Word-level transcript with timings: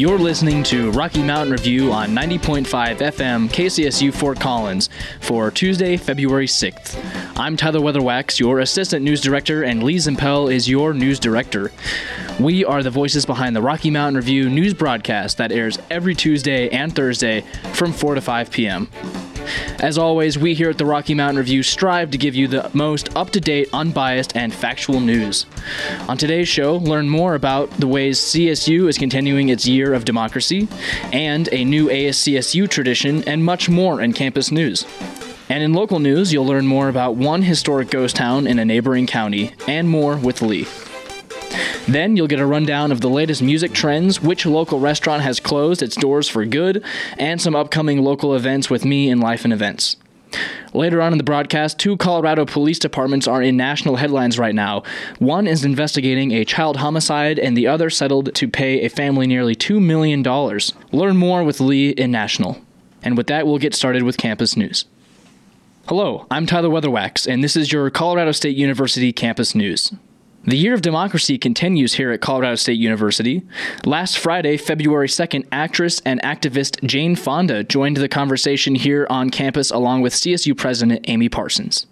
You're 0.00 0.18
listening 0.18 0.62
to 0.62 0.90
Rocky 0.92 1.22
Mountain 1.22 1.52
Review 1.52 1.92
on 1.92 2.08
90.5 2.08 2.64
FM 2.64 3.50
KCSU 3.50 4.14
Fort 4.14 4.40
Collins 4.40 4.88
for 5.20 5.50
Tuesday, 5.50 5.98
February 5.98 6.46
6th. 6.46 6.98
I'm 7.36 7.54
Tyler 7.54 7.80
Weatherwax, 7.80 8.40
your 8.40 8.60
assistant 8.60 9.04
news 9.04 9.20
director, 9.20 9.62
and 9.62 9.82
Lee 9.82 9.96
Zimpel 9.96 10.50
is 10.50 10.66
your 10.66 10.94
news 10.94 11.20
director. 11.20 11.70
We 12.40 12.64
are 12.64 12.82
the 12.82 12.88
voices 12.88 13.26
behind 13.26 13.54
the 13.54 13.60
Rocky 13.60 13.90
Mountain 13.90 14.16
Review 14.16 14.48
news 14.48 14.72
broadcast 14.72 15.36
that 15.36 15.52
airs 15.52 15.78
every 15.90 16.14
Tuesday 16.14 16.70
and 16.70 16.96
Thursday 16.96 17.42
from 17.74 17.92
4 17.92 18.14
to 18.14 18.22
5 18.22 18.50
p.m. 18.50 18.88
As 19.78 19.98
always, 19.98 20.38
we 20.38 20.54
here 20.54 20.70
at 20.70 20.78
the 20.78 20.84
Rocky 20.84 21.14
Mountain 21.14 21.38
Review 21.38 21.62
strive 21.62 22.10
to 22.10 22.18
give 22.18 22.34
you 22.34 22.48
the 22.48 22.70
most 22.74 23.14
up 23.16 23.30
to 23.30 23.40
date, 23.40 23.68
unbiased, 23.72 24.36
and 24.36 24.52
factual 24.52 25.00
news. 25.00 25.46
On 26.08 26.16
today's 26.16 26.48
show, 26.48 26.76
learn 26.76 27.08
more 27.08 27.34
about 27.34 27.70
the 27.72 27.86
ways 27.86 28.18
CSU 28.18 28.88
is 28.88 28.98
continuing 28.98 29.48
its 29.48 29.66
year 29.66 29.94
of 29.94 30.04
democracy, 30.04 30.68
and 31.12 31.48
a 31.52 31.64
new 31.64 31.88
ASCSU 31.88 32.68
tradition, 32.68 33.24
and 33.24 33.44
much 33.44 33.68
more 33.68 34.00
in 34.00 34.12
campus 34.12 34.50
news. 34.50 34.86
And 35.48 35.62
in 35.64 35.72
local 35.72 35.98
news, 35.98 36.32
you'll 36.32 36.46
learn 36.46 36.66
more 36.66 36.88
about 36.88 37.16
one 37.16 37.42
historic 37.42 37.90
ghost 37.90 38.16
town 38.16 38.46
in 38.46 38.58
a 38.58 38.64
neighboring 38.64 39.06
county, 39.06 39.52
and 39.66 39.88
more 39.88 40.16
with 40.16 40.42
Lee. 40.42 40.66
Then 41.90 42.16
you'll 42.16 42.28
get 42.28 42.38
a 42.38 42.46
rundown 42.46 42.92
of 42.92 43.00
the 43.00 43.10
latest 43.10 43.42
music 43.42 43.72
trends, 43.72 44.20
which 44.20 44.46
local 44.46 44.78
restaurant 44.78 45.24
has 45.24 45.40
closed 45.40 45.82
its 45.82 45.96
doors 45.96 46.28
for 46.28 46.46
good, 46.46 46.84
and 47.18 47.40
some 47.40 47.56
upcoming 47.56 48.04
local 48.04 48.36
events 48.36 48.70
with 48.70 48.84
me 48.84 49.10
in 49.10 49.18
Life 49.18 49.42
and 49.42 49.52
Events. 49.52 49.96
Later 50.72 51.02
on 51.02 51.10
in 51.10 51.18
the 51.18 51.24
broadcast, 51.24 51.80
two 51.80 51.96
Colorado 51.96 52.46
police 52.46 52.78
departments 52.78 53.26
are 53.26 53.42
in 53.42 53.56
national 53.56 53.96
headlines 53.96 54.38
right 54.38 54.54
now. 54.54 54.84
One 55.18 55.48
is 55.48 55.64
investigating 55.64 56.30
a 56.30 56.44
child 56.44 56.76
homicide, 56.76 57.40
and 57.40 57.56
the 57.56 57.66
other 57.66 57.90
settled 57.90 58.36
to 58.36 58.46
pay 58.46 58.82
a 58.82 58.88
family 58.88 59.26
nearly 59.26 59.56
$2 59.56 59.82
million. 59.82 60.22
Learn 60.92 61.16
more 61.16 61.42
with 61.42 61.58
Lee 61.58 61.90
in 61.90 62.12
National. 62.12 62.62
And 63.02 63.16
with 63.16 63.26
that, 63.26 63.48
we'll 63.48 63.58
get 63.58 63.74
started 63.74 64.04
with 64.04 64.16
campus 64.16 64.56
news. 64.56 64.84
Hello, 65.88 66.24
I'm 66.30 66.46
Tyler 66.46 66.68
Weatherwax, 66.68 67.26
and 67.26 67.42
this 67.42 67.56
is 67.56 67.72
your 67.72 67.90
Colorado 67.90 68.30
State 68.30 68.56
University 68.56 69.12
campus 69.12 69.56
news. 69.56 69.92
The 70.44 70.56
year 70.56 70.72
of 70.72 70.80
democracy 70.80 71.36
continues 71.36 71.94
here 71.94 72.12
at 72.12 72.22
Colorado 72.22 72.54
State 72.54 72.78
University. 72.78 73.42
Last 73.84 74.18
Friday, 74.18 74.56
February 74.56 75.06
2nd, 75.06 75.46
actress 75.52 76.00
and 76.06 76.20
activist 76.22 76.82
Jane 76.82 77.14
Fonda 77.14 77.62
joined 77.62 77.98
the 77.98 78.08
conversation 78.08 78.74
here 78.74 79.06
on 79.10 79.28
campus 79.28 79.70
along 79.70 80.00
with 80.00 80.14
CSU 80.14 80.56
President 80.56 81.04
Amy 81.08 81.28
Parsons. 81.28 81.86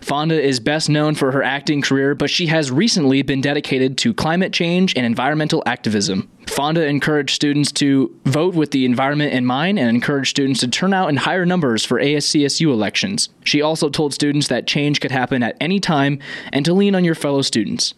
Fonda 0.00 0.40
is 0.40 0.60
best 0.60 0.88
known 0.88 1.14
for 1.14 1.32
her 1.32 1.42
acting 1.42 1.82
career, 1.82 2.14
but 2.14 2.30
she 2.30 2.46
has 2.46 2.70
recently 2.70 3.22
been 3.22 3.40
dedicated 3.40 3.98
to 3.98 4.14
climate 4.14 4.52
change 4.52 4.94
and 4.96 5.04
environmental 5.04 5.62
activism. 5.66 6.28
Fonda 6.46 6.86
encouraged 6.86 7.34
students 7.34 7.70
to 7.72 8.14
vote 8.24 8.54
with 8.54 8.70
the 8.70 8.84
environment 8.84 9.32
in 9.32 9.44
mind 9.44 9.78
and 9.78 9.88
encouraged 9.88 10.30
students 10.30 10.60
to 10.60 10.68
turn 10.68 10.94
out 10.94 11.08
in 11.08 11.16
higher 11.16 11.44
numbers 11.44 11.84
for 11.84 12.00
ASCSU 12.00 12.72
elections. 12.72 13.28
She 13.44 13.60
also 13.60 13.88
told 13.90 14.14
students 14.14 14.48
that 14.48 14.66
change 14.66 15.00
could 15.00 15.10
happen 15.10 15.42
at 15.42 15.56
any 15.60 15.78
time 15.78 16.18
and 16.52 16.64
to 16.64 16.72
lean 16.72 16.94
on 16.94 17.04
your 17.04 17.14
fellow 17.14 17.42
students. 17.42 17.94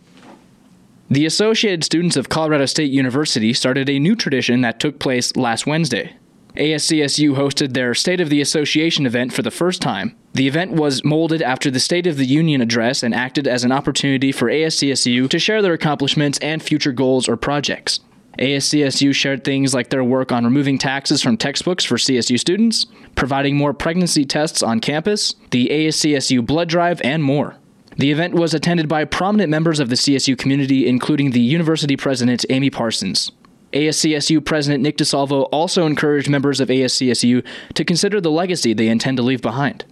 The 1.09 1.27
Associated 1.27 1.83
Students 1.83 2.17
of 2.17 2.29
Colorado 2.29 2.67
State 2.67 2.93
University 2.93 3.53
started 3.53 3.89
a 3.89 3.99
new 3.99 4.15
tradition 4.15 4.61
that 4.61 4.79
took 4.79 5.01
place 5.01 5.35
last 5.35 5.67
Wednesday. 5.67 6.15
ASCSU 6.57 7.35
hosted 7.37 7.75
their 7.75 7.95
State 7.95 8.21
of 8.21 8.29
the 8.29 8.41
Association 8.41 9.07
event 9.07 9.33
for 9.33 9.43
the 9.43 9.51
first 9.51 9.81
time. 9.81 10.17
The 10.33 10.49
event 10.49 10.73
was 10.73 11.05
molded 11.05 11.43
after 11.43 11.71
the 11.71 11.81
State 11.81 12.07
of 12.07 12.17
the 12.17 12.27
Union 12.27 12.61
address 12.61 13.03
and 13.03 13.15
acted 13.15 13.47
as 13.47 13.65
an 13.65 13.73
opportunity 13.73 14.33
for 14.33 14.49
ASCSU 14.49 15.29
to 15.29 15.39
share 15.39 15.63
their 15.63 15.73
accomplishments 15.73 16.39
and 16.39 16.63
future 16.63 16.93
goals 16.93 17.29
or 17.29 17.37
projects. 17.37 18.01
ASCSU 18.39 19.15
shared 19.15 19.45
things 19.45 19.75
like 19.75 19.91
their 19.91 20.05
work 20.05 20.33
on 20.33 20.45
removing 20.45 20.79
taxes 20.79 21.21
from 21.23 21.37
textbooks 21.37 21.85
for 21.85 21.97
CSU 21.97 22.39
students, 22.39 22.87
providing 23.15 23.57
more 23.57 23.75
pregnancy 23.75 24.25
tests 24.25 24.63
on 24.63 24.81
campus, 24.81 25.35
the 25.51 25.69
ASCSU 25.69 26.45
blood 26.47 26.69
drive, 26.69 27.01
and 27.03 27.23
more. 27.23 27.57
The 27.99 28.11
event 28.11 28.35
was 28.35 28.55
attended 28.55 28.89
by 28.89 29.05
prominent 29.05 29.51
members 29.51 29.79
of 29.79 29.91
the 29.91 29.97
CSU 29.97 30.39
community, 30.39 30.89
including 30.89 31.33
the 31.33 31.41
university 31.41 31.97
president 31.97 32.47
Amy 32.49 32.71
Parsons. 32.71 33.31
ASCSU 33.73 34.45
President 34.45 34.83
Nick 34.83 34.97
DeSalvo 34.97 35.49
also 35.53 35.87
encouraged 35.87 36.29
members 36.29 36.61
of 36.61 36.69
ASCSU 36.69 37.45
to 37.75 37.85
consider 37.85 38.21
the 38.21 38.31
legacy 38.31 38.73
they 38.73 38.89
intend 38.89 39.17
to 39.17 39.23
leave 39.23 39.43
behind. 39.43 39.85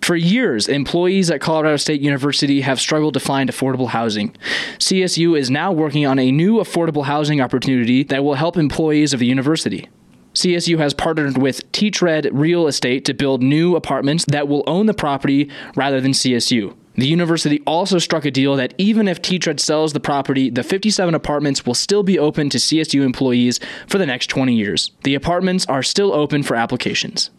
For 0.00 0.16
years, 0.16 0.68
employees 0.68 1.30
at 1.30 1.40
Colorado 1.40 1.76
State 1.76 2.00
University 2.00 2.62
have 2.62 2.80
struggled 2.80 3.14
to 3.14 3.20
find 3.20 3.50
affordable 3.50 3.88
housing. 3.88 4.34
CSU 4.78 5.38
is 5.38 5.50
now 5.50 5.70
working 5.70 6.06
on 6.06 6.18
a 6.18 6.32
new 6.32 6.56
affordable 6.56 7.04
housing 7.04 7.40
opportunity 7.40 8.04
that 8.04 8.24
will 8.24 8.34
help 8.34 8.56
employees 8.56 9.12
of 9.12 9.20
the 9.20 9.26
university. 9.26 9.88
CSU 10.34 10.78
has 10.78 10.94
partnered 10.94 11.36
with 11.36 11.70
Teach 11.72 12.00
Red 12.00 12.28
Real 12.32 12.68
Estate 12.68 13.04
to 13.06 13.12
build 13.12 13.42
new 13.42 13.76
apartments 13.76 14.24
that 14.28 14.48
will 14.48 14.64
own 14.66 14.86
the 14.86 14.94
property 14.94 15.50
rather 15.74 16.00
than 16.00 16.12
CSU. 16.12 16.74
The 16.98 17.06
university 17.06 17.62
also 17.64 17.98
struck 17.98 18.24
a 18.24 18.30
deal 18.32 18.56
that 18.56 18.74
even 18.76 19.06
if 19.06 19.22
Teach 19.22 19.46
Red 19.46 19.60
sells 19.60 19.92
the 19.92 20.00
property, 20.00 20.50
the 20.50 20.64
57 20.64 21.14
apartments 21.14 21.64
will 21.64 21.74
still 21.74 22.02
be 22.02 22.18
open 22.18 22.50
to 22.50 22.58
CSU 22.58 23.04
employees 23.04 23.60
for 23.86 23.98
the 23.98 24.06
next 24.06 24.26
20 24.26 24.52
years. 24.52 24.90
The 25.04 25.14
apartments 25.14 25.64
are 25.66 25.84
still 25.84 26.12
open 26.12 26.42
for 26.42 26.56
applications. 26.56 27.30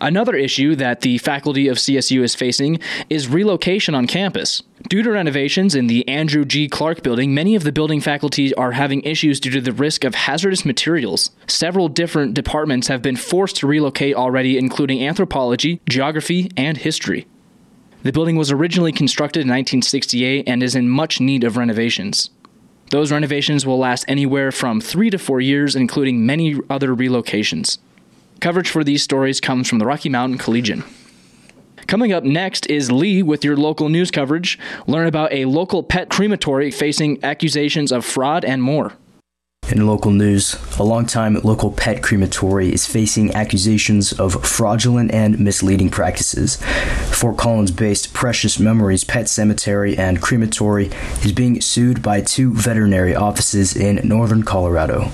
Another 0.00 0.34
issue 0.34 0.74
that 0.76 1.02
the 1.02 1.18
faculty 1.18 1.68
of 1.68 1.76
CSU 1.76 2.22
is 2.22 2.34
facing 2.34 2.80
is 3.10 3.28
relocation 3.28 3.94
on 3.94 4.06
campus. 4.06 4.62
Due 4.88 5.02
to 5.02 5.10
renovations 5.10 5.74
in 5.74 5.86
the 5.86 6.08
Andrew 6.08 6.46
G. 6.46 6.66
Clark 6.66 7.02
building, 7.02 7.34
many 7.34 7.54
of 7.54 7.64
the 7.64 7.72
building 7.72 8.00
faculty 8.00 8.54
are 8.54 8.72
having 8.72 9.02
issues 9.02 9.40
due 9.40 9.50
to 9.50 9.60
the 9.60 9.72
risk 9.72 10.04
of 10.04 10.14
hazardous 10.14 10.64
materials. 10.64 11.32
Several 11.46 11.88
different 11.88 12.32
departments 12.32 12.88
have 12.88 13.02
been 13.02 13.16
forced 13.16 13.56
to 13.56 13.66
relocate 13.66 14.14
already, 14.16 14.56
including 14.56 15.06
anthropology, 15.06 15.82
geography, 15.86 16.50
and 16.56 16.78
history. 16.78 17.26
The 18.04 18.12
building 18.12 18.36
was 18.36 18.52
originally 18.52 18.92
constructed 18.92 19.40
in 19.40 19.48
1968 19.48 20.46
and 20.46 20.62
is 20.62 20.74
in 20.74 20.90
much 20.90 21.20
need 21.20 21.42
of 21.42 21.56
renovations. 21.56 22.28
Those 22.90 23.10
renovations 23.10 23.64
will 23.64 23.78
last 23.78 24.04
anywhere 24.06 24.52
from 24.52 24.82
three 24.82 25.08
to 25.08 25.16
four 25.16 25.40
years, 25.40 25.74
including 25.74 26.26
many 26.26 26.60
other 26.68 26.94
relocations. 26.94 27.78
Coverage 28.40 28.68
for 28.68 28.84
these 28.84 29.02
stories 29.02 29.40
comes 29.40 29.70
from 29.70 29.78
the 29.78 29.86
Rocky 29.86 30.10
Mountain 30.10 30.36
Collegian. 30.36 30.84
Coming 31.86 32.12
up 32.12 32.24
next 32.24 32.66
is 32.66 32.92
Lee 32.92 33.22
with 33.22 33.42
your 33.42 33.56
local 33.56 33.88
news 33.88 34.10
coverage. 34.10 34.58
Learn 34.86 35.06
about 35.06 35.32
a 35.32 35.46
local 35.46 35.82
pet 35.82 36.10
crematory 36.10 36.70
facing 36.70 37.24
accusations 37.24 37.90
of 37.90 38.04
fraud 38.04 38.44
and 38.44 38.62
more. 38.62 38.92
In 39.70 39.86
local 39.86 40.10
news, 40.10 40.56
a 40.78 40.82
longtime 40.82 41.40
local 41.42 41.72
pet 41.72 42.02
crematory 42.02 42.70
is 42.72 42.86
facing 42.86 43.34
accusations 43.34 44.12
of 44.12 44.44
fraudulent 44.44 45.10
and 45.10 45.40
misleading 45.40 45.88
practices. 45.88 46.56
Fort 47.10 47.38
Collins 47.38 47.70
based 47.70 48.12
Precious 48.12 48.58
Memories 48.60 49.04
Pet 49.04 49.26
Cemetery 49.26 49.96
and 49.96 50.20
Crematory 50.20 50.90
is 51.24 51.32
being 51.32 51.62
sued 51.62 52.02
by 52.02 52.20
two 52.20 52.52
veterinary 52.52 53.14
offices 53.14 53.74
in 53.74 54.06
northern 54.06 54.42
Colorado. 54.42 55.10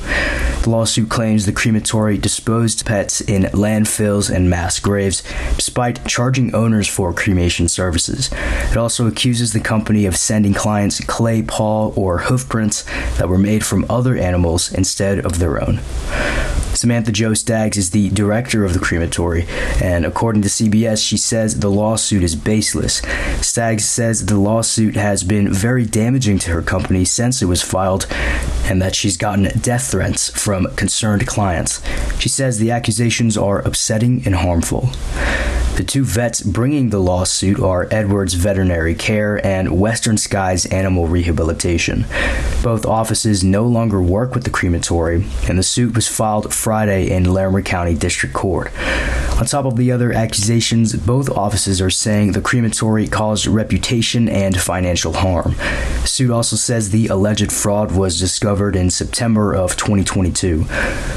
The 0.62 0.68
lawsuit 0.68 1.08
claims 1.08 1.46
the 1.46 1.52
crematory 1.52 2.18
disposed 2.18 2.84
pets 2.84 3.22
in 3.22 3.44
landfills 3.44 4.34
and 4.34 4.50
mass 4.50 4.78
graves, 4.78 5.22
despite 5.56 6.06
charging 6.06 6.54
owners 6.54 6.86
for 6.86 7.14
cremation 7.14 7.66
services. 7.66 8.28
It 8.70 8.76
also 8.76 9.06
accuses 9.06 9.54
the 9.54 9.60
company 9.60 10.04
of 10.04 10.16
sending 10.16 10.52
clients 10.52 11.00
clay 11.00 11.40
paw 11.40 11.92
or 11.94 12.18
hoof 12.18 12.46
prints 12.48 12.82
that 13.16 13.28
were 13.28 13.38
made 13.38 13.64
from 13.64 13.86
other 13.88 14.16
animals 14.16 14.39
animals 14.40 14.72
instead 14.72 15.18
of 15.26 15.38
their 15.38 15.62
own. 15.62 15.80
Samantha 16.72 17.12
Jo 17.12 17.34
Staggs 17.34 17.76
is 17.76 17.90
the 17.90 18.08
director 18.10 18.64
of 18.64 18.72
the 18.72 18.78
crematory, 18.78 19.44
and 19.82 20.06
according 20.06 20.40
to 20.40 20.48
CBS, 20.48 21.06
she 21.06 21.18
says 21.18 21.60
the 21.60 21.68
lawsuit 21.68 22.22
is 22.22 22.34
baseless. 22.34 23.02
Staggs 23.42 23.84
says 23.84 24.24
the 24.26 24.38
lawsuit 24.38 24.96
has 24.96 25.22
been 25.22 25.52
very 25.52 25.84
damaging 25.84 26.38
to 26.38 26.52
her 26.52 26.62
company 26.62 27.04
since 27.04 27.42
it 27.42 27.46
was 27.46 27.60
filed, 27.60 28.06
and 28.70 28.80
that 28.80 28.94
she's 28.94 29.16
gotten 29.16 29.50
death 29.60 29.90
threats 29.90 30.30
from 30.30 30.74
concerned 30.76 31.26
clients. 31.26 31.82
She 32.18 32.28
says 32.28 32.58
the 32.58 32.70
accusations 32.70 33.36
are 33.36 33.58
upsetting 33.58 34.22
and 34.24 34.36
harmful. 34.36 34.90
The 35.76 35.84
two 35.86 36.04
vets 36.04 36.42
bringing 36.42 36.90
the 36.90 36.98
lawsuit 36.98 37.58
are 37.58 37.88
Edwards 37.90 38.34
Veterinary 38.34 38.94
Care 38.94 39.44
and 39.44 39.80
Western 39.80 40.18
Skies 40.18 40.66
Animal 40.66 41.08
Rehabilitation. 41.08 42.04
Both 42.62 42.84
offices 42.84 43.42
no 43.42 43.66
longer 43.66 44.02
work 44.02 44.34
with 44.34 44.44
the 44.44 44.50
crematory, 44.50 45.24
and 45.48 45.58
the 45.58 45.62
suit 45.62 45.94
was 45.94 46.06
filed 46.06 46.52
Friday 46.52 47.10
in 47.10 47.32
Larimer 47.32 47.62
County 47.62 47.94
District 47.94 48.34
Court. 48.34 48.70
On 49.40 49.46
top 49.46 49.64
of 49.64 49.76
the 49.76 49.90
other 49.90 50.12
accusations, 50.12 50.94
both 50.94 51.30
offices 51.30 51.80
are 51.80 51.88
saying 51.88 52.32
the 52.32 52.42
crematory 52.42 53.08
caused 53.08 53.46
reputation 53.46 54.28
and 54.28 54.60
financial 54.60 55.14
harm. 55.14 55.54
The 56.02 56.08
suit 56.08 56.30
also 56.30 56.56
says 56.56 56.90
the 56.90 57.06
alleged 57.06 57.50
fraud 57.50 57.90
was 57.90 58.20
discovered 58.20 58.50
in 58.68 58.90
September 58.90 59.54
of 59.54 59.74
2022. 59.76 60.66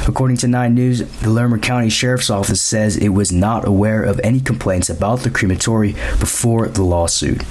According 0.07 0.37
to 0.37 0.47
9 0.47 0.73
News, 0.73 1.01
the 1.19 1.29
Larimer 1.29 1.59
County 1.59 1.89
Sheriff's 1.89 2.29
Office 2.29 2.61
says 2.61 2.95
it 2.95 3.09
was 3.09 3.33
not 3.33 3.67
aware 3.67 4.01
of 4.01 4.21
any 4.23 4.39
complaints 4.39 4.89
about 4.89 5.19
the 5.19 5.29
crematory 5.29 5.91
before 6.21 6.69
the 6.69 6.83
lawsuit. 6.83 7.43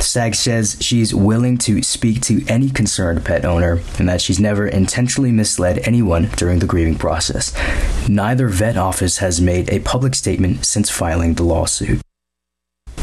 Stagg 0.00 0.34
says 0.34 0.76
she's 0.80 1.14
willing 1.14 1.56
to 1.58 1.82
speak 1.84 2.20
to 2.22 2.44
any 2.48 2.68
concerned 2.68 3.24
pet 3.24 3.44
owner 3.44 3.80
and 3.98 4.08
that 4.08 4.20
she's 4.20 4.40
never 4.40 4.66
intentionally 4.66 5.30
misled 5.30 5.78
anyone 5.86 6.28
during 6.36 6.58
the 6.58 6.66
grieving 6.66 6.98
process. 6.98 7.54
Neither 8.08 8.48
vet 8.48 8.76
office 8.76 9.18
has 9.18 9.40
made 9.40 9.70
a 9.70 9.78
public 9.78 10.16
statement 10.16 10.66
since 10.66 10.90
filing 10.90 11.34
the 11.34 11.44
lawsuit. 11.44 12.01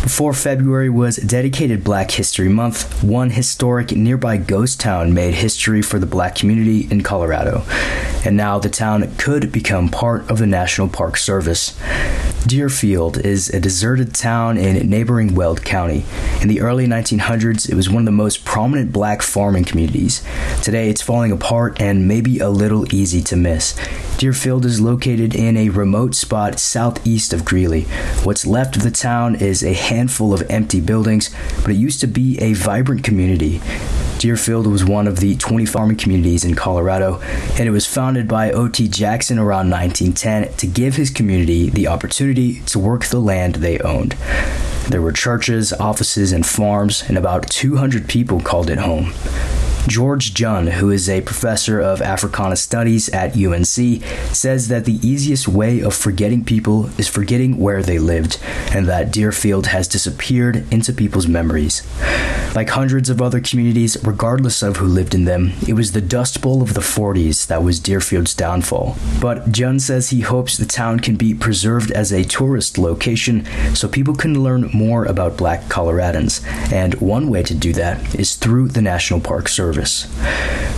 Before 0.09 0.33
February 0.33 0.89
was 0.89 1.17
dedicated 1.17 1.83
Black 1.83 2.09
History 2.09 2.49
Month, 2.49 3.03
one 3.03 3.29
historic 3.29 3.91
nearby 3.91 4.37
ghost 4.37 4.79
town 4.79 5.13
made 5.13 5.35
history 5.35 5.83
for 5.83 5.99
the 5.99 6.07
black 6.07 6.33
community 6.33 6.87
in 6.89 7.03
Colorado, 7.03 7.61
and 8.25 8.35
now 8.35 8.57
the 8.57 8.69
town 8.69 9.07
could 9.17 9.51
become 9.51 9.87
part 9.87 10.27
of 10.27 10.39
the 10.39 10.47
National 10.47 10.89
Park 10.89 11.15
Service. 11.15 11.79
Dearfield 12.47 13.23
is 13.23 13.49
a 13.49 13.59
deserted 13.59 14.15
town 14.15 14.57
in 14.57 14.89
neighboring 14.89 15.35
Weld 15.35 15.63
County. 15.63 16.03
In 16.41 16.47
the 16.47 16.59
early 16.59 16.87
1900s, 16.87 17.69
it 17.69 17.75
was 17.75 17.87
one 17.87 18.01
of 18.01 18.05
the 18.05 18.11
most 18.11 18.43
prominent 18.43 18.91
black 18.91 19.21
farming 19.21 19.65
communities. 19.65 20.23
Today, 20.63 20.89
it's 20.89 21.03
falling 21.03 21.31
apart 21.31 21.79
and 21.79 22.07
maybe 22.07 22.39
a 22.39 22.49
little 22.49 22.91
easy 22.93 23.21
to 23.21 23.35
miss. 23.35 23.77
Dearfield 24.19 24.65
is 24.65 24.81
located 24.81 25.33
in 25.33 25.55
a 25.55 25.69
remote 25.69 26.13
spot 26.13 26.59
southeast 26.59 27.31
of 27.31 27.45
Greeley. 27.45 27.83
What's 28.25 28.45
left 28.45 28.75
of 28.75 28.83
the 28.83 28.91
town 28.91 29.35
is 29.35 29.63
a 29.63 29.71
handful 29.71 30.33
of 30.33 30.43
empty 30.49 30.81
buildings, 30.81 31.33
but 31.61 31.69
it 31.69 31.77
used 31.77 32.01
to 32.01 32.07
be 32.07 32.37
a 32.39 32.51
vibrant 32.51 33.01
community. 33.01 33.59
Dearfield 34.19 34.67
was 34.67 34.83
one 34.83 35.07
of 35.07 35.21
the 35.21 35.37
20 35.37 35.65
farming 35.65 35.95
communities 35.95 36.43
in 36.43 36.53
Colorado, 36.53 37.21
and 37.57 37.61
it 37.61 37.71
was 37.71 37.85
founded 37.85 38.27
by 38.27 38.51
O.T. 38.51 38.89
Jackson 38.89 39.39
around 39.39 39.69
1910 39.69 40.53
to 40.57 40.67
give 40.67 40.95
his 40.97 41.09
community 41.09 41.69
the 41.69 41.87
opportunity 41.87 42.59
to 42.63 42.77
work 42.77 43.05
the 43.05 43.21
land 43.21 43.55
they 43.55 43.79
owned. 43.79 44.17
There 44.89 45.01
were 45.01 45.13
churches, 45.13 45.71
offices, 45.71 46.33
and 46.33 46.45
farms, 46.45 47.05
and 47.07 47.17
about 47.17 47.49
200 47.49 48.09
people 48.09 48.41
called 48.41 48.69
it 48.69 48.79
home. 48.79 49.13
George 49.89 50.35
Junne, 50.35 50.67
who 50.67 50.91
is 50.91 51.09
a 51.09 51.21
professor 51.21 51.79
of 51.79 51.99
Africana 51.99 52.55
Studies 52.55 53.09
at 53.09 53.35
UNC, 53.35 54.03
says 54.31 54.67
that 54.67 54.85
the 54.85 54.99
easiest 55.01 55.47
way 55.47 55.79
of 55.79 55.95
forgetting 55.95 56.45
people 56.45 56.91
is 56.99 57.07
forgetting 57.07 57.57
where 57.57 57.81
they 57.81 57.97
lived, 57.97 58.39
and 58.71 58.87
that 58.87 59.11
Dearfield 59.11 59.65
has 59.65 59.87
disappeared 59.87 60.71
into 60.71 60.93
people's 60.93 61.27
memories. 61.27 61.81
Like 62.53 62.69
hundreds 62.69 63.09
of 63.09 63.19
other 63.19 63.41
communities, 63.41 63.97
regardless 64.03 64.61
of 64.61 64.77
who 64.77 64.85
lived 64.85 65.15
in 65.15 65.25
them, 65.25 65.53
it 65.67 65.73
was 65.73 65.91
the 65.91 66.01
Dust 66.01 66.39
Bowl 66.39 66.61
of 66.61 66.75
the 66.75 66.81
40s 66.81 67.47
that 67.47 67.63
was 67.63 67.79
Dearfield's 67.79 68.35
downfall. 68.35 68.95
But 69.19 69.51
Junne 69.51 69.79
says 69.79 70.11
he 70.11 70.21
hopes 70.21 70.55
the 70.55 70.65
town 70.67 70.99
can 70.99 71.15
be 71.15 71.33
preserved 71.33 71.89
as 71.91 72.11
a 72.11 72.23
tourist 72.23 72.77
location 72.77 73.43
so 73.73 73.87
people 73.87 74.13
can 74.13 74.43
learn 74.43 74.69
more 74.71 75.05
about 75.05 75.37
black 75.37 75.63
Coloradans, 75.63 76.45
and 76.71 76.93
one 77.01 77.29
way 77.31 77.41
to 77.41 77.55
do 77.55 77.73
that 77.73 78.13
is 78.13 78.35
through 78.35 78.67
the 78.67 78.81
National 78.83 79.19
Park 79.19 79.47
Service 79.47 79.78
service. 79.79 80.05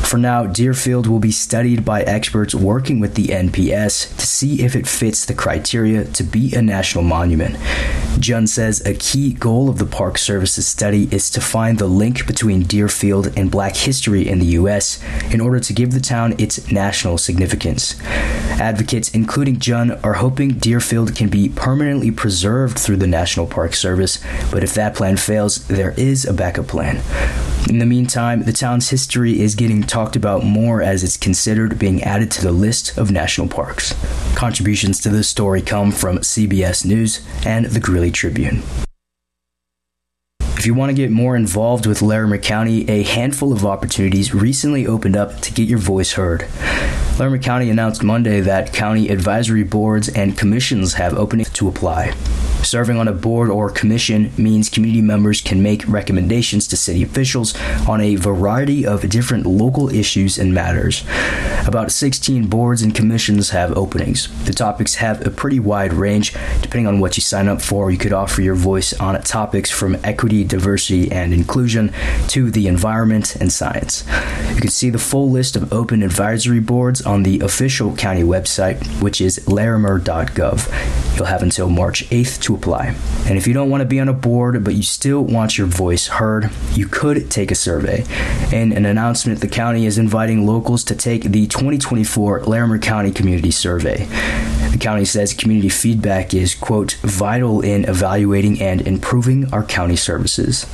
For 0.09 0.17
now, 0.17 0.45
Dearfield 0.45 1.07
will 1.07 1.19
be 1.19 1.31
studied 1.31 1.85
by 1.85 2.01
experts 2.01 2.53
working 2.53 2.99
with 2.99 3.15
the 3.15 3.27
NPS 3.27 4.17
to 4.17 4.25
see 4.25 4.61
if 4.61 4.75
it 4.75 4.87
fits 4.87 5.25
the 5.25 5.33
criteria 5.33 6.03
to 6.03 6.23
be 6.23 6.53
a 6.53 6.61
national 6.61 7.03
monument. 7.03 7.55
Junne 8.19 8.47
says 8.47 8.85
a 8.85 8.93
key 8.93 9.31
goal 9.31 9.69
of 9.69 9.77
the 9.77 9.85
Park 9.85 10.17
Service's 10.17 10.67
study 10.67 11.07
is 11.11 11.29
to 11.29 11.39
find 11.39 11.79
the 11.79 11.87
link 11.87 12.27
between 12.27 12.63
Dearfield 12.63 13.33
and 13.37 13.49
black 13.49 13.75
history 13.75 14.27
in 14.27 14.39
the 14.39 14.53
U.S. 14.57 15.01
in 15.31 15.39
order 15.39 15.61
to 15.61 15.73
give 15.73 15.91
the 15.91 16.01
town 16.01 16.35
its 16.37 16.69
national 16.71 17.17
significance. 17.17 17.99
Advocates, 18.59 19.09
including 19.11 19.59
Junne, 19.59 19.91
are 20.03 20.15
hoping 20.15 20.51
Dearfield 20.51 21.15
can 21.15 21.29
be 21.29 21.47
permanently 21.47 22.11
preserved 22.11 22.77
through 22.77 22.97
the 22.97 23.07
National 23.07 23.47
Park 23.47 23.73
Service, 23.75 24.19
but 24.51 24.63
if 24.63 24.73
that 24.73 24.93
plan 24.93 25.15
fails, 25.15 25.65
there 25.67 25.91
is 25.91 26.25
a 26.25 26.33
backup 26.33 26.67
plan. 26.67 27.01
In 27.69 27.79
the 27.79 27.85
meantime, 27.85 28.43
the 28.43 28.53
town's 28.53 28.89
history 28.89 29.39
is 29.39 29.55
getting 29.55 29.81
talked 29.83 30.15
about 30.15 30.43
more 30.43 30.81
as 30.81 31.03
it's 31.03 31.15
considered 31.15 31.79
being 31.79 32.03
added 32.03 32.29
to 32.31 32.41
the 32.41 32.51
list 32.51 32.97
of 32.97 33.11
national 33.11 33.47
parks. 33.47 33.93
Contributions 34.35 34.99
to 35.01 35.09
this 35.09 35.29
story 35.29 35.61
come 35.61 35.91
from 35.91 36.17
CBS 36.19 36.85
News 36.85 37.25
and 37.45 37.65
the 37.67 37.79
Greeley 37.79 38.11
Tribune. 38.11 38.63
If 40.61 40.67
you 40.67 40.75
want 40.75 40.91
to 40.91 40.93
get 40.93 41.09
more 41.09 41.35
involved 41.35 41.87
with 41.87 42.03
Larimer 42.03 42.37
County, 42.37 42.87
a 42.87 43.01
handful 43.01 43.51
of 43.51 43.65
opportunities 43.65 44.31
recently 44.31 44.85
opened 44.85 45.17
up 45.17 45.41
to 45.41 45.51
get 45.51 45.67
your 45.67 45.79
voice 45.79 46.11
heard. 46.11 46.47
Larimer 47.17 47.39
County 47.39 47.71
announced 47.71 48.03
Monday 48.03 48.41
that 48.41 48.71
county 48.71 49.09
advisory 49.09 49.63
boards 49.63 50.07
and 50.07 50.37
commissions 50.37 50.93
have 50.93 51.15
openings 51.15 51.49
to 51.53 51.67
apply. 51.67 52.13
Serving 52.63 52.97
on 52.97 53.07
a 53.07 53.11
board 53.11 53.49
or 53.49 53.71
commission 53.71 54.31
means 54.37 54.69
community 54.69 55.01
members 55.01 55.41
can 55.41 55.63
make 55.63 55.87
recommendations 55.87 56.67
to 56.67 56.77
city 56.77 57.01
officials 57.01 57.57
on 57.87 57.99
a 57.99 58.15
variety 58.15 58.85
of 58.85 59.09
different 59.09 59.47
local 59.47 59.89
issues 59.89 60.37
and 60.37 60.53
matters. 60.53 61.03
About 61.65 61.91
16 61.91 62.47
boards 62.47 62.83
and 62.83 62.93
commissions 62.93 63.49
have 63.49 63.75
openings. 63.75 64.29
The 64.45 64.53
topics 64.53 64.95
have 64.95 65.25
a 65.25 65.31
pretty 65.31 65.59
wide 65.59 65.93
range. 65.93 66.33
Depending 66.61 66.85
on 66.85 66.99
what 66.99 67.17
you 67.17 67.21
sign 67.21 67.47
up 67.47 67.61
for, 67.61 67.89
you 67.89 67.97
could 67.97 68.13
offer 68.13 68.43
your 68.43 68.55
voice 68.55 68.93
on 68.93 69.19
topics 69.23 69.71
from 69.71 69.97
equity, 70.03 70.43
diversity, 70.51 71.11
and 71.11 71.33
inclusion 71.33 71.91
to 72.27 72.51
the 72.51 72.67
environment 72.67 73.35
and 73.37 73.51
science. 73.51 74.05
You 74.53 74.61
can 74.61 74.69
see 74.69 74.91
the 74.91 74.99
full 74.99 75.31
list 75.31 75.55
of 75.55 75.73
open 75.73 76.03
advisory 76.03 76.59
boards 76.59 77.01
on 77.01 77.23
the 77.23 77.39
official 77.39 77.95
county 77.95 78.23
website, 78.23 78.85
which 79.01 79.19
is 79.19 79.47
larimer.gov. 79.47 81.17
You'll 81.17 81.25
have 81.25 81.41
until 81.41 81.69
March 81.69 82.07
8th 82.09 82.41
to 82.43 82.55
apply. 82.55 82.95
And 83.25 83.37
if 83.37 83.47
you 83.47 83.53
don't 83.53 83.69
want 83.69 83.81
to 83.81 83.87
be 83.87 83.99
on 83.99 84.09
a 84.09 84.13
board 84.13 84.63
but 84.63 84.75
you 84.75 84.83
still 84.83 85.23
want 85.23 85.57
your 85.57 85.67
voice 85.67 86.07
heard, 86.07 86.49
you 86.73 86.87
could 86.87 87.31
take 87.31 87.51
a 87.51 87.55
survey. 87.55 88.05
In 88.51 88.73
an 88.73 88.85
announcement, 88.85 89.39
the 89.39 89.47
county 89.47 89.85
is 89.85 89.97
inviting 89.97 90.45
locals 90.45 90.83
to 90.85 90.95
take 90.95 91.23
the 91.23 91.47
2024 91.47 92.43
Larimer 92.43 92.77
County 92.77 93.11
Community 93.11 93.51
Survey. 93.51 94.07
County 94.81 95.05
says 95.05 95.35
community 95.35 95.69
feedback 95.69 96.33
is, 96.33 96.55
quote, 96.55 96.93
vital 97.03 97.61
in 97.61 97.85
evaluating 97.85 98.59
and 98.59 98.81
improving 98.81 99.53
our 99.53 99.63
county 99.63 99.95
services. 99.95 100.65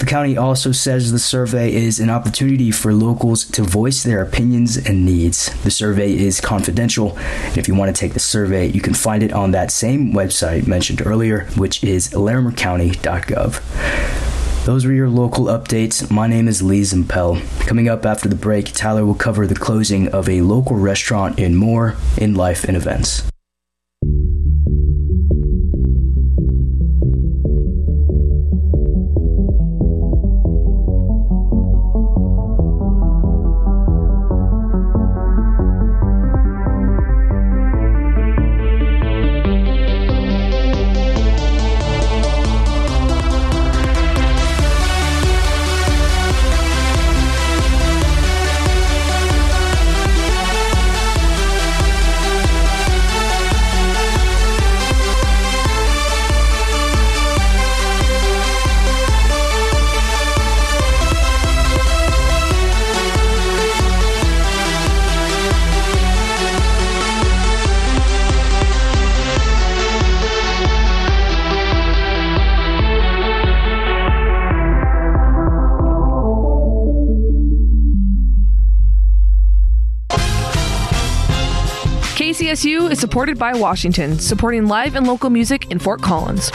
The 0.00 0.06
county 0.06 0.36
also 0.36 0.72
says 0.72 1.12
the 1.12 1.20
survey 1.20 1.72
is 1.72 2.00
an 2.00 2.10
opportunity 2.10 2.72
for 2.72 2.92
locals 2.92 3.44
to 3.44 3.62
voice 3.62 4.02
their 4.02 4.20
opinions 4.20 4.76
and 4.76 5.06
needs. 5.06 5.50
The 5.62 5.70
survey 5.70 6.12
is 6.12 6.40
confidential, 6.40 7.16
and 7.16 7.56
if 7.56 7.68
you 7.68 7.76
want 7.76 7.94
to 7.94 8.00
take 8.00 8.14
the 8.14 8.18
survey, 8.18 8.66
you 8.66 8.80
can 8.80 8.94
find 8.94 9.22
it 9.22 9.32
on 9.32 9.52
that 9.52 9.70
same 9.70 10.12
website 10.12 10.66
mentioned 10.66 11.06
earlier, 11.06 11.44
which 11.56 11.84
is 11.84 12.08
larimercounty.gov. 12.08 14.31
Those 14.64 14.86
were 14.86 14.92
your 14.92 15.08
local 15.08 15.46
updates. 15.46 16.08
My 16.08 16.28
name 16.28 16.46
is 16.46 16.62
Lee 16.62 16.82
Zimpel. 16.82 17.40
Coming 17.66 17.88
up 17.88 18.06
after 18.06 18.28
the 18.28 18.36
break, 18.36 18.66
Tyler 18.66 19.04
will 19.04 19.16
cover 19.16 19.44
the 19.44 19.56
closing 19.56 20.06
of 20.10 20.28
a 20.28 20.42
local 20.42 20.76
restaurant 20.76 21.40
and 21.40 21.58
more 21.58 21.96
in 22.16 22.34
life 22.34 22.62
and 22.62 22.76
events. 22.76 23.24
KCSU 82.62 82.92
is 82.92 83.00
supported 83.00 83.38
by 83.38 83.54
Washington, 83.54 84.16
supporting 84.20 84.68
live 84.68 84.94
and 84.94 85.04
local 85.04 85.30
music 85.30 85.68
in 85.72 85.80
Fort 85.80 86.00
Collins. 86.00 86.52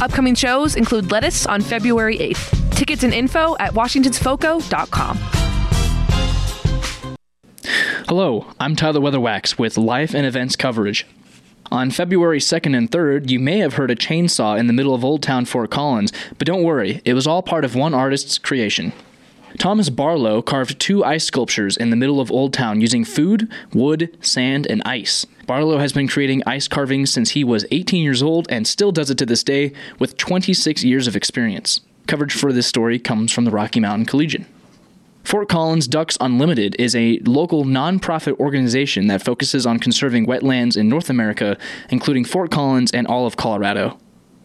Upcoming 0.00 0.36
shows 0.36 0.76
include 0.76 1.10
Lettuce 1.10 1.46
on 1.46 1.60
February 1.60 2.16
8th. 2.18 2.76
Tickets 2.76 3.02
and 3.02 3.12
info 3.12 3.56
at 3.58 3.72
washingtonsfoco.com. 3.72 5.16
Hello, 8.06 8.46
I'm 8.60 8.76
Tyler 8.76 9.00
Weatherwax 9.00 9.58
with 9.58 9.76
Life 9.76 10.14
and 10.14 10.24
events 10.24 10.54
coverage. 10.54 11.08
On 11.72 11.90
February 11.90 12.38
2nd 12.38 12.76
and 12.76 12.88
3rd, 12.88 13.28
you 13.28 13.40
may 13.40 13.58
have 13.58 13.74
heard 13.74 13.90
a 13.90 13.96
chainsaw 13.96 14.56
in 14.56 14.68
the 14.68 14.72
middle 14.72 14.94
of 14.94 15.04
Old 15.04 15.24
Town 15.24 15.44
Fort 15.44 15.72
Collins, 15.72 16.12
but 16.38 16.46
don't 16.46 16.62
worry, 16.62 17.02
it 17.04 17.14
was 17.14 17.26
all 17.26 17.42
part 17.42 17.64
of 17.64 17.74
one 17.74 17.94
artist's 17.94 18.38
creation. 18.38 18.92
Thomas 19.58 19.90
Barlow 19.90 20.42
carved 20.42 20.80
two 20.80 21.04
ice 21.04 21.24
sculptures 21.24 21.76
in 21.76 21.90
the 21.90 21.96
middle 21.96 22.20
of 22.20 22.30
Old 22.30 22.52
Town 22.52 22.80
using 22.80 23.04
food, 23.04 23.50
wood, 23.72 24.16
sand, 24.20 24.66
and 24.66 24.82
ice. 24.84 25.26
Barlow 25.46 25.78
has 25.78 25.92
been 25.92 26.08
creating 26.08 26.42
ice 26.46 26.68
carvings 26.68 27.12
since 27.12 27.30
he 27.30 27.44
was 27.44 27.66
18 27.70 28.02
years 28.02 28.22
old 28.22 28.46
and 28.50 28.66
still 28.66 28.92
does 28.92 29.10
it 29.10 29.18
to 29.18 29.26
this 29.26 29.44
day 29.44 29.72
with 29.98 30.16
26 30.16 30.84
years 30.84 31.06
of 31.06 31.16
experience. 31.16 31.80
Coverage 32.06 32.32
for 32.32 32.52
this 32.52 32.66
story 32.66 32.98
comes 32.98 33.32
from 33.32 33.44
the 33.44 33.50
Rocky 33.50 33.80
Mountain 33.80 34.06
Collegian. 34.06 34.46
Fort 35.24 35.48
Collins 35.48 35.86
Ducks 35.86 36.18
Unlimited 36.20 36.74
is 36.78 36.96
a 36.96 37.20
local 37.20 37.64
nonprofit 37.64 38.38
organization 38.40 39.06
that 39.06 39.22
focuses 39.22 39.66
on 39.66 39.78
conserving 39.78 40.26
wetlands 40.26 40.76
in 40.76 40.88
North 40.88 41.08
America, 41.08 41.56
including 41.90 42.24
Fort 42.24 42.50
Collins 42.50 42.90
and 42.90 43.06
all 43.06 43.24
of 43.24 43.36
Colorado. 43.36 43.98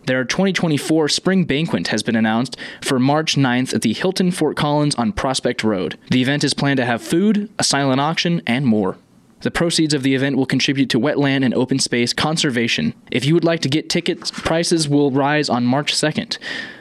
Their 0.07 0.23
2024 0.23 1.09
spring 1.09 1.43
banquet 1.43 1.89
has 1.89 2.01
been 2.01 2.15
announced 2.15 2.55
for 2.81 2.97
March 2.97 3.35
9th 3.35 3.73
at 3.73 3.81
the 3.81 3.91
Hilton 3.91 4.31
Fort 4.31 4.55
Collins 4.55 4.95
on 4.95 5.11
Prospect 5.11 5.65
Road. 5.65 5.99
The 6.09 6.21
event 6.21 6.45
is 6.45 6.53
planned 6.53 6.77
to 6.77 6.85
have 6.85 7.01
food, 7.01 7.49
a 7.59 7.63
silent 7.65 7.99
auction, 7.99 8.41
and 8.47 8.65
more. 8.65 8.95
The 9.41 9.51
proceeds 9.51 9.93
of 9.93 10.03
the 10.03 10.15
event 10.15 10.37
will 10.37 10.45
contribute 10.45 10.89
to 10.91 10.99
wetland 10.99 11.43
and 11.43 11.53
open 11.53 11.77
space 11.77 12.13
conservation. 12.13 12.93
If 13.11 13.25
you 13.25 13.33
would 13.33 13.43
like 13.43 13.59
to 13.63 13.69
get 13.69 13.89
tickets, 13.89 14.31
prices 14.31 14.87
will 14.87 15.11
rise 15.11 15.49
on 15.49 15.65
March 15.65 15.93
2nd, 15.93 16.37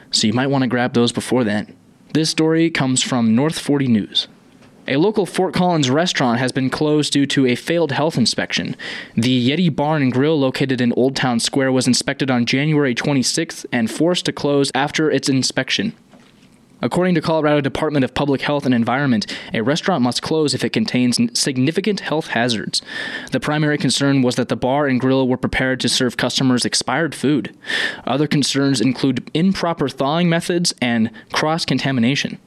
so 0.09 0.25
you 0.25 0.31
might 0.31 0.47
want 0.47 0.61
to 0.61 0.69
grab 0.69 0.93
those 0.93 1.11
before 1.11 1.43
then. 1.43 1.75
This 2.13 2.29
story 2.29 2.69
comes 2.69 3.03
from 3.03 3.35
North 3.35 3.59
40 3.59 3.89
News. 3.89 4.29
A 4.89 4.95
local 4.95 5.25
Fort 5.25 5.53
Collins 5.53 5.89
restaurant 5.89 6.39
has 6.39 6.53
been 6.53 6.69
closed 6.69 7.11
due 7.11 7.25
to 7.25 7.45
a 7.45 7.55
failed 7.55 7.91
health 7.91 8.17
inspection. 8.17 8.73
The 9.15 9.49
Yeti 9.49 9.75
Barn 9.75 10.01
and 10.01 10.13
Grill 10.13 10.39
located 10.39 10.79
in 10.79 10.93
Old 10.93 11.13
Town 11.13 11.41
Square 11.41 11.73
was 11.73 11.87
inspected 11.87 12.31
on 12.31 12.45
January 12.45 12.95
26th 12.95 13.65
and 13.73 13.91
forced 13.91 14.23
to 14.25 14.31
close 14.31 14.71
after 14.73 15.11
its 15.11 15.27
inspection. 15.27 15.93
According 16.81 17.15
to 17.15 17.21
Colorado 17.21 17.59
Department 17.59 18.05
of 18.05 18.13
Public 18.13 18.41
Health 18.41 18.65
and 18.65 18.73
Environment, 18.73 19.25
a 19.53 19.61
restaurant 19.61 20.03
must 20.03 20.21
close 20.21 20.53
if 20.53 20.63
it 20.63 20.71
contains 20.71 21.19
significant 21.37 22.01
health 22.01 22.27
hazards. 22.27 22.81
The 23.31 23.41
primary 23.41 23.77
concern 23.77 24.21
was 24.21 24.35
that 24.35 24.47
the 24.47 24.55
bar 24.55 24.87
and 24.87 25.01
grill 25.01 25.27
were 25.27 25.37
prepared 25.37 25.81
to 25.81 25.89
serve 25.89 26.15
customers 26.15 26.63
expired 26.63 27.13
food. 27.13 27.53
Other 28.05 28.27
concerns 28.27 28.79
include 28.79 29.29
improper 29.33 29.89
thawing 29.89 30.29
methods 30.29 30.73
and 30.81 31.11
cross 31.33 31.65
contamination. 31.65 32.37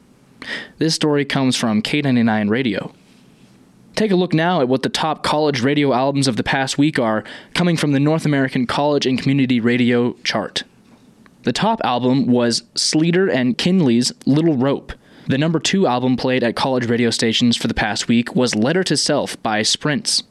This 0.79 0.95
story 0.95 1.25
comes 1.25 1.57
from 1.57 1.83
K99 1.83 2.49
Radio. 2.51 2.93
Take 3.97 4.11
a 4.11 4.17
look 4.17 4.33
now 4.33 4.61
at 4.61 4.69
what 4.69 4.83
the 4.83 4.89
top 4.89 5.23
college 5.23 5.63
radio 5.63 5.93
albums 5.93 6.29
of 6.29 6.37
the 6.37 6.43
past 6.43 6.79
week 6.79 6.99
are, 6.99 7.25
coming 7.55 7.77
from 7.77 7.93
the 7.93 8.01
North 8.01 8.25
American 8.25 8.67
College 8.67 9.07
and 9.07 9.21
Community 9.21 9.61
Radio 9.61 10.15
chart. 10.25 10.63
The 11.43 11.53
top 11.53 11.81
album 11.85 12.27
was 12.27 12.63
Sleater 12.75 13.33
and 13.33 13.57
Kinney's 13.59 14.13
Little 14.27 14.57
Rope. 14.57 14.93
The 15.27 15.39
number 15.39 15.59
two 15.59 15.87
album 15.87 16.17
played 16.17 16.43
at 16.43 16.57
college 16.57 16.87
radio 16.87 17.11
stations 17.11 17.57
for 17.57 17.69
the 17.69 17.75
past 17.75 18.09
week 18.09 18.35
was 18.35 18.55
Letter 18.55 18.83
to 18.85 18.97
Self 18.97 19.41
by 19.43 19.63
Sprints. 19.63 20.23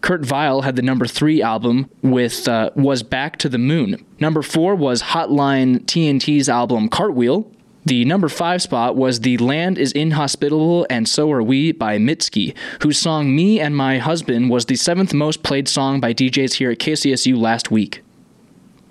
Kurt 0.00 0.24
Vile 0.24 0.62
had 0.62 0.76
the 0.76 0.82
number 0.82 1.06
three 1.06 1.42
album 1.42 1.90
with 2.02 2.46
uh, 2.46 2.70
Was 2.76 3.02
Back 3.02 3.36
to 3.38 3.48
the 3.48 3.58
Moon. 3.58 4.04
Number 4.20 4.42
four 4.42 4.74
was 4.74 5.02
Hotline 5.02 5.80
TNT's 5.86 6.48
album 6.48 6.88
Cartwheel. 6.88 7.50
The 7.88 8.04
number 8.04 8.28
five 8.28 8.60
spot 8.60 8.96
was 8.96 9.20
The 9.20 9.38
Land 9.38 9.78
is 9.78 9.92
Inhospitable 9.92 10.86
and 10.90 11.08
So 11.08 11.32
Are 11.32 11.42
We 11.42 11.72
by 11.72 11.96
Mitski, 11.96 12.54
whose 12.82 12.98
song 12.98 13.34
Me 13.34 13.60
and 13.60 13.74
My 13.74 13.96
Husband 13.96 14.50
was 14.50 14.66
the 14.66 14.76
seventh 14.76 15.14
most 15.14 15.42
played 15.42 15.68
song 15.68 15.98
by 15.98 16.12
DJs 16.12 16.52
here 16.52 16.70
at 16.70 16.80
KCSU 16.80 17.34
last 17.38 17.70
week. 17.70 18.02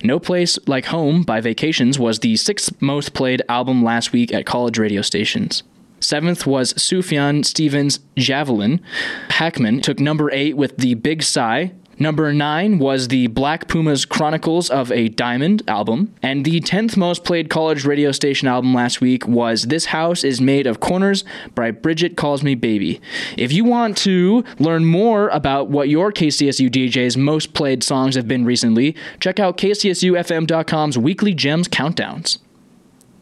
No 0.01 0.17
Place 0.17 0.57
Like 0.65 0.85
Home 0.85 1.21
by 1.21 1.41
Vacations 1.41 1.99
was 1.99 2.21
the 2.21 2.37
sixth 2.37 2.81
most 2.81 3.13
played 3.13 3.43
album 3.47 3.83
last 3.83 4.13
week 4.13 4.33
at 4.33 4.47
college 4.47 4.79
radio 4.79 5.03
stations. 5.03 5.61
Seventh 5.99 6.47
was 6.47 6.73
Sufjan 6.73 7.45
Stevens' 7.45 7.99
Javelin. 8.15 8.81
Hackman 9.29 9.81
took 9.81 9.99
number 9.99 10.31
eight 10.31 10.57
with 10.57 10.75
The 10.77 10.95
Big 10.95 11.21
Sigh. 11.21 11.71
Number 11.99 12.31
nine 12.31 12.77
was 12.77 13.07
the 13.07 13.25
Black 13.27 13.67
Pumas 13.67 14.05
Chronicles 14.05 14.69
of 14.69 14.91
a 14.91 15.09
Diamond 15.09 15.63
album. 15.67 16.13
And 16.21 16.45
the 16.45 16.61
10th 16.61 16.95
most 16.95 17.23
played 17.23 17.49
college 17.49 17.85
radio 17.85 18.11
station 18.11 18.47
album 18.47 18.73
last 18.73 19.01
week 19.01 19.27
was 19.27 19.63
This 19.63 19.85
House 19.85 20.23
is 20.23 20.39
Made 20.39 20.67
of 20.67 20.79
Corners 20.79 21.23
by 21.55 21.71
Brigitte 21.71 22.15
Calls 22.15 22.43
Me 22.43 22.53
Baby. 22.53 23.01
If 23.35 23.51
you 23.51 23.63
want 23.63 23.97
to 23.97 24.43
learn 24.59 24.85
more 24.85 25.29
about 25.29 25.69
what 25.69 25.89
your 25.89 26.11
KCSU 26.11 26.69
DJ's 26.69 27.17
most 27.17 27.53
played 27.53 27.83
songs 27.83 28.15
have 28.15 28.27
been 28.27 28.45
recently, 28.45 28.95
check 29.19 29.39
out 29.39 29.57
KCSUFM.com's 29.57 30.97
weekly 30.99 31.33
Gems 31.33 31.67
Countdowns. 31.67 32.37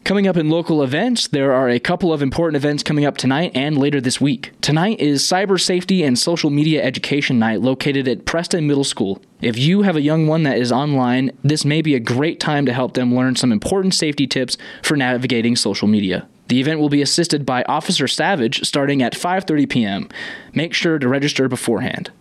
Coming 0.06 0.28
up 0.28 0.36
in 0.36 0.48
local 0.48 0.84
events, 0.84 1.26
there 1.26 1.52
are 1.52 1.68
a 1.68 1.80
couple 1.80 2.12
of 2.12 2.22
important 2.22 2.54
events 2.54 2.84
coming 2.84 3.04
up 3.04 3.16
tonight 3.16 3.50
and 3.56 3.76
later 3.76 4.00
this 4.00 4.20
week. 4.20 4.52
Tonight 4.60 5.00
is 5.00 5.20
Cyber 5.20 5.60
Safety 5.60 6.04
and 6.04 6.16
Social 6.16 6.48
Media 6.48 6.80
Education 6.80 7.40
Night 7.40 7.60
located 7.60 8.06
at 8.06 8.24
Preston 8.24 8.68
Middle 8.68 8.84
School. 8.84 9.20
If 9.40 9.58
you 9.58 9.82
have 9.82 9.96
a 9.96 10.00
young 10.00 10.28
one 10.28 10.44
that 10.44 10.58
is 10.58 10.70
online, 10.70 11.32
this 11.42 11.64
may 11.64 11.82
be 11.82 11.96
a 11.96 11.98
great 11.98 12.38
time 12.38 12.66
to 12.66 12.72
help 12.72 12.94
them 12.94 13.16
learn 13.16 13.34
some 13.34 13.50
important 13.50 13.94
safety 13.94 14.28
tips 14.28 14.56
for 14.80 14.96
navigating 14.96 15.56
social 15.56 15.88
media. 15.88 16.28
The 16.46 16.60
event 16.60 16.78
will 16.78 16.88
be 16.88 17.02
assisted 17.02 17.44
by 17.44 17.64
Officer 17.64 18.06
Savage 18.06 18.62
starting 18.62 19.02
at 19.02 19.14
5:30 19.14 19.68
p.m. 19.68 20.08
Make 20.54 20.72
sure 20.72 21.00
to 21.00 21.08
register 21.08 21.48
beforehand. 21.48 22.12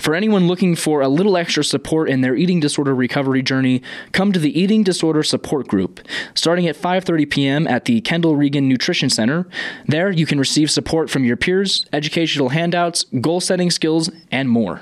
For 0.00 0.14
anyone 0.14 0.46
looking 0.46 0.76
for 0.76 1.02
a 1.02 1.08
little 1.08 1.36
extra 1.36 1.62
support 1.62 2.08
in 2.08 2.22
their 2.22 2.34
eating 2.34 2.58
disorder 2.58 2.94
recovery 2.94 3.42
journey, 3.42 3.82
come 4.12 4.32
to 4.32 4.38
the 4.38 4.58
Eating 4.58 4.82
Disorder 4.82 5.22
Support 5.22 5.68
Group, 5.68 6.00
starting 6.34 6.66
at 6.66 6.74
5:30 6.74 7.28
p.m. 7.28 7.66
at 7.66 7.84
the 7.84 8.00
Kendall 8.00 8.34
Reagan 8.34 8.66
Nutrition 8.66 9.10
Center. 9.10 9.46
There, 9.86 10.10
you 10.10 10.24
can 10.24 10.38
receive 10.38 10.70
support 10.70 11.10
from 11.10 11.24
your 11.24 11.36
peers, 11.36 11.84
educational 11.92 12.48
handouts, 12.48 13.04
goal-setting 13.20 13.70
skills, 13.70 14.10
and 14.32 14.48
more. 14.48 14.80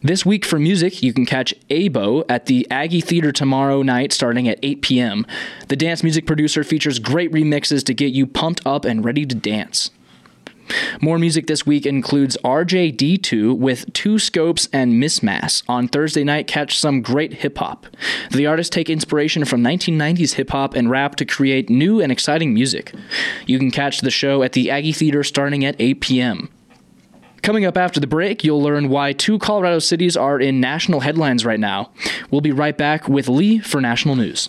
This 0.00 0.24
week 0.24 0.44
for 0.44 0.60
music, 0.60 1.02
you 1.02 1.12
can 1.12 1.26
catch 1.26 1.52
Abo 1.68 2.24
at 2.28 2.46
the 2.46 2.68
Aggie 2.70 3.00
Theater 3.00 3.32
tomorrow 3.32 3.82
night 3.82 4.12
starting 4.12 4.46
at 4.46 4.60
8 4.62 4.80
p.m. 4.80 5.26
The 5.66 5.76
dance 5.76 6.04
music 6.04 6.24
producer 6.24 6.62
features 6.62 7.00
great 7.00 7.32
remixes 7.32 7.82
to 7.86 7.94
get 7.94 8.12
you 8.12 8.28
pumped 8.28 8.64
up 8.64 8.84
and 8.84 9.04
ready 9.04 9.26
to 9.26 9.34
dance. 9.34 9.90
More 11.00 11.18
music 11.18 11.46
this 11.46 11.66
week 11.66 11.86
includes 11.86 12.36
RJD2 12.44 13.56
with 13.56 13.92
Two 13.92 14.18
Scopes 14.18 14.68
and 14.72 14.94
Mismass. 14.94 15.62
On 15.68 15.88
Thursday 15.88 16.24
night, 16.24 16.46
catch 16.46 16.78
some 16.78 17.02
great 17.02 17.34
hip 17.34 17.58
hop. 17.58 17.86
The 18.30 18.46
artists 18.46 18.74
take 18.74 18.90
inspiration 18.90 19.44
from 19.44 19.62
1990s 19.62 20.34
hip 20.34 20.50
hop 20.50 20.74
and 20.74 20.90
rap 20.90 21.16
to 21.16 21.24
create 21.24 21.70
new 21.70 22.00
and 22.00 22.12
exciting 22.12 22.54
music. 22.54 22.94
You 23.46 23.58
can 23.58 23.70
catch 23.70 24.00
the 24.00 24.10
show 24.10 24.42
at 24.42 24.52
the 24.52 24.70
Aggie 24.70 24.92
Theater 24.92 25.22
starting 25.24 25.64
at 25.64 25.76
8 25.78 26.00
p.m. 26.00 26.48
Coming 27.42 27.64
up 27.64 27.76
after 27.76 28.00
the 28.00 28.06
break, 28.06 28.44
you'll 28.44 28.62
learn 28.62 28.88
why 28.88 29.12
two 29.12 29.38
Colorado 29.38 29.78
cities 29.78 30.16
are 30.16 30.40
in 30.40 30.60
national 30.60 31.00
headlines 31.00 31.44
right 31.44 31.60
now. 31.60 31.92
We'll 32.30 32.40
be 32.40 32.52
right 32.52 32.76
back 32.76 33.08
with 33.08 33.28
Lee 33.28 33.58
for 33.58 33.80
national 33.80 34.16
news. 34.16 34.48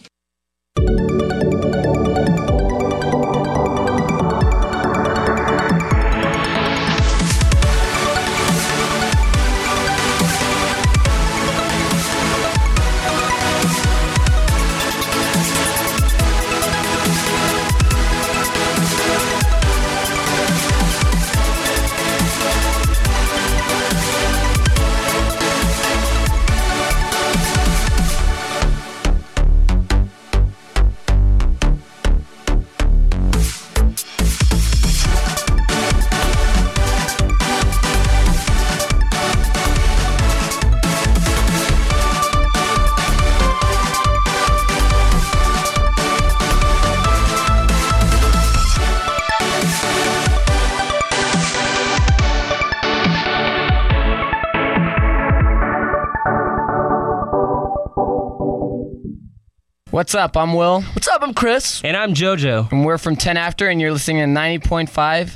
What's 59.99 60.15
up? 60.15 60.37
I'm 60.37 60.53
Will. 60.53 60.81
What's 60.81 61.09
up? 61.09 61.21
I'm 61.21 61.33
Chris. 61.33 61.81
And 61.83 61.97
I'm 61.97 62.13
JoJo. 62.13 62.71
And 62.71 62.85
we're 62.85 62.97
from 62.97 63.17
10 63.17 63.35
After, 63.35 63.67
and 63.67 63.81
you're 63.81 63.91
listening 63.91 64.33
to 64.33 64.39
90.5 64.39 64.87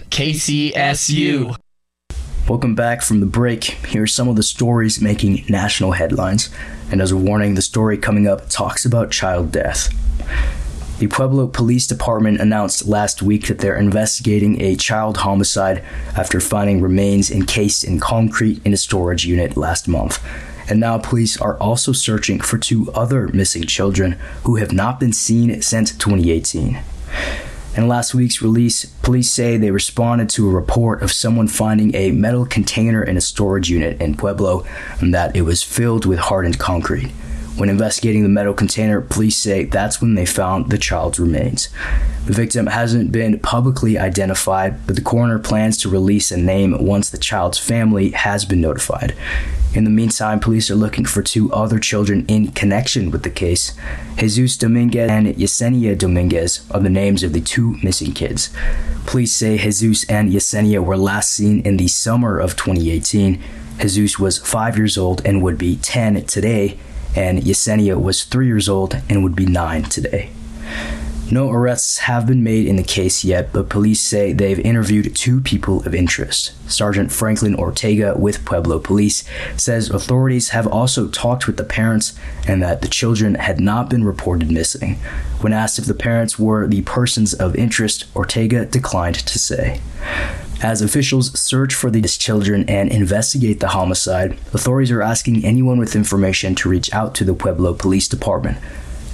KCSU. 0.08 1.58
Welcome 2.48 2.74
back 2.74 3.02
from 3.02 3.20
the 3.20 3.26
break. 3.26 3.66
Here 3.66 4.04
are 4.04 4.08
some 4.08 4.30
of 4.30 4.38
the 4.38 4.42
stories 4.42 5.02
making 5.02 5.44
national 5.50 5.92
headlines. 5.92 6.50
And 6.90 7.02
as 7.02 7.12
a 7.12 7.18
warning, 7.18 7.56
the 7.56 7.62
story 7.62 7.98
coming 7.98 8.26
up 8.26 8.48
talks 8.48 8.86
about 8.86 9.12
child 9.12 9.52
death. 9.52 9.90
The 11.00 11.08
Pueblo 11.08 11.48
Police 11.48 11.86
Department 11.86 12.40
announced 12.40 12.88
last 12.88 13.22
week 13.22 13.48
that 13.48 13.60
they're 13.60 13.76
investigating 13.76 14.62
a 14.62 14.78
child 14.78 15.18
homicide 15.18 15.84
after 16.16 16.40
finding 16.40 16.80
remains 16.80 17.30
encased 17.30 17.84
in 17.84 18.00
concrete 18.00 18.62
in 18.64 18.72
a 18.72 18.78
storage 18.78 19.26
unit 19.26 19.58
last 19.58 19.90
month. 19.90 20.24
And 20.68 20.80
now 20.80 20.98
police 20.98 21.40
are 21.40 21.58
also 21.58 21.92
searching 21.92 22.40
for 22.40 22.58
two 22.58 22.92
other 22.94 23.28
missing 23.30 23.64
children 23.64 24.14
who 24.44 24.56
have 24.58 24.72
not 24.72 25.00
been 25.00 25.14
seen 25.14 25.62
since 25.62 25.92
2018. 25.92 26.80
In 27.76 27.88
last 27.88 28.14
week's 28.14 28.42
release, 28.42 28.86
police 28.86 29.32
say 29.32 29.58
they 29.58 29.72
responded 29.72 30.30
to 30.30 30.48
a 30.48 30.54
report 30.54 31.02
of 31.02 31.12
someone 31.12 31.48
finding 31.48 31.96
a 31.96 32.12
metal 32.12 32.46
container 32.46 33.04
in 33.04 33.18
a 33.18 33.22
storage 33.22 33.70
unit 33.70 34.00
in 34.00 34.16
Pueblo 34.16 34.64
and 35.00 35.14
that 35.14 35.36
it 35.36 35.42
was 35.42 35.64
filled 35.64 36.06
with 36.06 36.20
hardened 36.20 36.60
concrete. 36.60 37.12
When 37.56 37.70
investigating 37.70 38.24
the 38.24 38.30
metal 38.30 38.54
container, 38.54 39.00
police 39.00 39.38
say 39.38 39.66
that's 39.66 40.02
when 40.02 40.16
they 40.16 40.26
found 40.26 40.72
the 40.72 40.78
child's 40.78 41.20
remains. 41.20 41.70
The 42.26 42.34
victim 42.34 42.66
hasn't 42.66 43.12
been 43.12 43.40
publicly 43.40 43.98
identified, 43.98 44.88
but 44.88 44.96
the 44.96 45.04
coroner 45.04 45.38
plans 45.38 45.78
to 45.80 45.90
release 45.90 46.32
a 46.32 46.38
name 46.38 46.84
once 46.84 47.10
the 47.10 47.18
child's 47.20 47.60
family 47.60 48.10
has 48.12 48.44
been 48.44 48.60
notified. 48.60 49.16
In 49.76 49.84
the 49.84 49.90
meantime, 49.90 50.40
police 50.40 50.72
are 50.72 50.76
looking 50.76 51.06
for 51.06 51.22
two 51.22 51.52
other 51.52 51.80
children 51.80 52.26
in 52.28 52.52
connection 52.52 53.12
with 53.12 53.24
the 53.24 53.30
case. 53.30 53.74
Jesus 54.18 54.56
Dominguez 54.58 55.10
and 55.10 55.28
Yesenia 55.28 55.98
Dominguez 55.98 56.66
are 56.72 56.80
the 56.80 56.90
names 56.90 57.24
of 57.24 57.34
the 57.34 57.42
two 57.42 57.78
missing 57.84 58.14
kids. 58.14 58.52
Police 59.06 59.32
say 59.32 59.58
Jesus 59.58 60.10
and 60.10 60.32
Yesenia 60.32 60.84
were 60.84 60.98
last 60.98 61.34
seen 61.34 61.60
in 61.62 61.78
the 61.78 61.88
summer 61.88 62.40
of 62.40 62.56
2018. 62.56 63.42
Jesus 63.80 64.20
was 64.20 64.38
five 64.38 64.78
years 64.78 64.98
old 64.98 65.26
and 65.26 65.42
would 65.42 65.58
be 65.58 65.76
10 65.78 66.24
today, 66.26 66.78
and 67.16 67.40
Yesenia 67.40 68.02
was 68.02 68.24
three 68.24 68.48
years 68.48 68.68
old 68.68 69.02
and 69.10 69.24
would 69.24 69.36
be 69.36 69.46
nine 69.46 69.84
today. 69.84 70.32
No 71.32 71.50
arrests 71.50 72.00
have 72.00 72.28
been 72.28 72.44
made 72.44 72.68
in 72.68 72.76
the 72.76 72.84
case 72.84 73.24
yet, 73.24 73.54
but 73.54 73.70
police 73.70 74.02
say 74.02 74.34
they've 74.34 74.60
interviewed 74.60 75.16
two 75.16 75.42
people 75.42 75.82
of 75.84 75.96
interest. 75.96 76.52
Sergeant 76.70 77.12
Franklin 77.12 77.56
Ortega 77.56 78.14
with 78.16 78.46
Pueblo 78.46 78.78
Police 78.78 79.24
says 79.58 79.90
authorities 79.90 80.50
have 80.50 80.68
also 80.68 81.08
talked 81.08 81.48
with 81.48 81.58
the 81.58 81.64
parents 81.64 82.14
and 82.48 82.62
that 82.62 82.82
the 82.82 82.88
children 82.88 83.36
had 83.36 83.60
not 83.60 83.90
been 83.90 84.04
reported 84.04 84.52
missing. 84.52 84.96
When 85.42 85.54
asked 85.54 85.80
if 85.80 85.86
the 85.86 85.94
parents 85.94 86.38
were 86.38 86.68
the 86.68 86.82
persons 86.82 87.34
of 87.34 87.56
interest, 87.56 88.06
Ortega 88.16 88.66
declined 88.66 89.16
to 89.16 89.40
say. 89.40 89.82
As 90.64 90.82
officials 90.82 91.38
search 91.38 91.74
for 91.74 91.92
these 91.92 92.18
children 92.18 92.64
and 92.70 92.90
investigate 92.90 93.60
the 93.60 93.68
homicide, 93.68 94.32
authorities 94.54 94.92
are 94.92 95.02
asking 95.02 95.44
anyone 95.44 95.78
with 95.78 95.94
information 95.94 96.56
to 96.56 96.70
reach 96.70 96.94
out 96.94 97.14
to 97.16 97.26
the 97.26 97.34
Pueblo 97.34 97.74
Police 97.74 98.08
Department. 98.08 98.58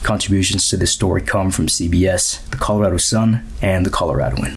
Contributions 0.04 0.70
to 0.70 0.78
this 0.78 0.92
story 0.92 1.24
come 1.24 1.50
from 1.50 1.66
CBS, 1.66 2.48
the 2.52 2.58
Colorado 2.58 2.98
Sun, 2.98 3.44
and 3.64 3.84
the 3.84 3.90
Coloradoan. 3.90 4.54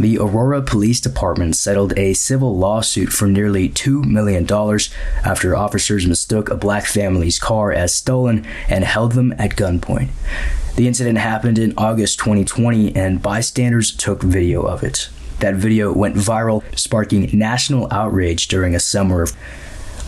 The 0.00 0.16
Aurora 0.16 0.62
Police 0.62 1.02
Department 1.02 1.54
settled 1.54 1.98
a 1.98 2.14
civil 2.14 2.56
lawsuit 2.56 3.10
for 3.10 3.28
nearly 3.28 3.68
$2 3.68 4.06
million 4.06 4.50
after 5.22 5.54
officers 5.54 6.06
mistook 6.06 6.48
a 6.48 6.56
black 6.56 6.86
family's 6.86 7.38
car 7.38 7.72
as 7.72 7.92
stolen 7.92 8.46
and 8.70 8.84
held 8.84 9.12
them 9.12 9.32
at 9.32 9.54
gunpoint. 9.54 10.08
The 10.76 10.88
incident 10.88 11.18
happened 11.18 11.58
in 11.58 11.74
August 11.76 12.18
2020, 12.20 12.96
and 12.96 13.22
bystanders 13.22 13.94
took 13.94 14.22
video 14.22 14.62
of 14.62 14.82
it. 14.82 15.10
That 15.40 15.54
video 15.54 15.92
went 15.92 16.16
viral, 16.16 16.62
sparking 16.78 17.30
national 17.32 17.88
outrage 17.92 18.48
during 18.48 18.74
a 18.74 18.80
summer 18.80 19.22
of 19.22 19.36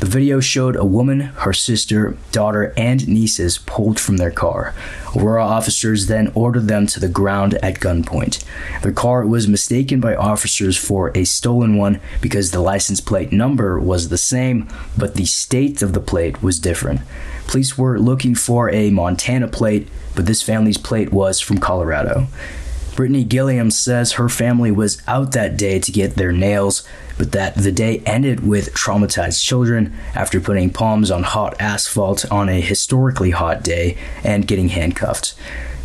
the 0.01 0.07
video 0.07 0.39
showed 0.39 0.77
a 0.77 0.85
woman, 0.85 1.21
her 1.21 1.53
sister, 1.53 2.17
daughter, 2.31 2.73
and 2.77 3.09
nieces 3.09 3.59
pulled 3.59 3.99
from 3.99 4.19
their 4.19 4.31
car. 4.31 4.73
Aurora 5.17 5.45
officers 5.45 6.07
then 6.07 6.31
ordered 6.37 6.69
them 6.69 6.87
to 6.87 7.01
the 7.01 7.09
ground 7.09 7.55
at 7.55 7.81
gunpoint. 7.81 8.45
The 8.83 8.93
car 8.93 9.27
was 9.27 9.49
mistaken 9.49 9.99
by 9.99 10.15
officers 10.15 10.77
for 10.77 11.11
a 11.17 11.25
stolen 11.25 11.77
one 11.77 12.01
because 12.21 12.53
the 12.53 12.61
license 12.61 13.01
plate 13.01 13.33
number 13.33 13.81
was 13.81 14.09
the 14.09 14.19
same, 14.19 14.69
but 14.97 15.15
the 15.15 15.25
state 15.25 15.83
of 15.83 15.95
the 15.95 16.01
plate 16.01 16.45
was 16.45 16.61
different. 16.61 17.01
Police 17.49 17.77
were 17.77 17.99
looking 17.99 18.37
for 18.37 18.71
a 18.71 18.91
Montana 18.91 19.49
plate, 19.49 19.89
but 20.15 20.27
this 20.27 20.43
family's 20.43 20.79
plate 20.79 21.13
was 21.13 21.41
from 21.41 21.59
Colorado. 21.59 22.29
Brittany 22.99 23.23
Gilliam 23.23 23.71
says 23.71 24.15
her 24.15 24.29
family 24.29 24.73
was 24.73 25.01
out 25.07 25.31
that 25.31 25.57
day 25.57 25.79
to 25.79 25.93
get 25.93 26.17
their 26.17 26.33
nails, 26.33 26.83
but 27.17 27.31
that 27.31 27.55
the 27.55 27.71
day 27.71 28.03
ended 28.05 28.45
with 28.45 28.75
traumatized 28.75 29.41
children 29.45 29.97
after 30.17 30.41
putting 30.41 30.71
palms 30.71 31.09
on 31.09 31.23
hot 31.23 31.55
asphalt 31.61 32.29
on 32.29 32.49
a 32.49 32.61
historically 32.61 33.31
hot 33.31 33.63
day 33.63 33.97
and 34.25 34.49
getting 34.49 34.71
handcuffed. 34.71 35.35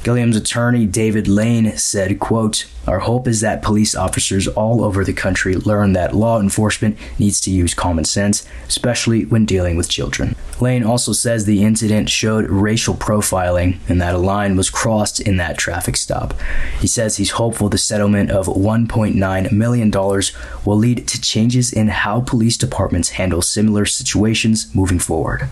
Gilliam's 0.02 0.36
attorney, 0.36 0.88
David 0.88 1.28
Lane, 1.28 1.78
said, 1.78 2.20
quote, 2.20 2.66
Our 2.88 3.00
hope 3.00 3.28
is 3.28 3.42
that 3.42 3.62
police 3.62 3.96
officers 3.96 4.48
all 4.48 4.84
over 4.84 5.04
the 5.04 5.14
country 5.14 5.56
learn 5.56 5.94
that 5.94 6.16
law 6.16 6.40
enforcement 6.40 6.98
needs 7.18 7.40
to 7.42 7.52
use 7.52 7.74
common 7.74 8.04
sense, 8.04 8.46
especially 8.68 9.26
when 9.26 9.46
dealing 9.46 9.78
with 9.78 9.90
children. 9.90 10.36
Lane 10.60 10.84
also 10.84 11.14
says 11.14 11.46
the 11.46 11.64
incident 11.64 12.10
showed 12.10 12.50
racial 12.50 12.94
profiling 12.94 13.78
and 13.88 14.02
that 14.02 14.16
a 14.16 14.18
line 14.18 14.56
was 14.56 14.70
crossed 14.70 15.20
in 15.20 15.38
that 15.38 15.58
traffic 15.58 15.96
stop. 15.96 16.34
He 16.80 16.88
says 16.88 17.18
he's 17.18 17.32
hopeful 17.32 17.70
the 17.70 17.78
settlement 17.78 18.32
of 18.32 18.48
$1.9 18.48 19.52
million 19.52 19.92
will 19.92 20.78
lead 20.78 21.08
to 21.08 21.22
changes 21.22 21.72
in 21.72 21.88
how 21.88 22.22
police 22.22 22.58
departments 22.58 23.10
handle 23.10 23.42
similar 23.42 23.86
situations 23.86 24.74
moving 24.76 25.00
forward. 25.00 25.48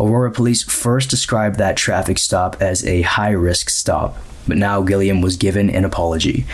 Aurora 0.00 0.30
police 0.30 0.62
first 0.62 1.10
described 1.10 1.56
that 1.58 1.76
traffic 1.76 2.18
stop 2.18 2.56
as 2.60 2.86
a 2.86 3.02
high 3.02 3.32
risk 3.32 3.68
stop, 3.68 4.16
but 4.48 4.56
now 4.56 4.80
Gilliam 4.80 5.20
was 5.20 5.36
given 5.36 5.68
an 5.68 5.84
apology. 5.84 6.46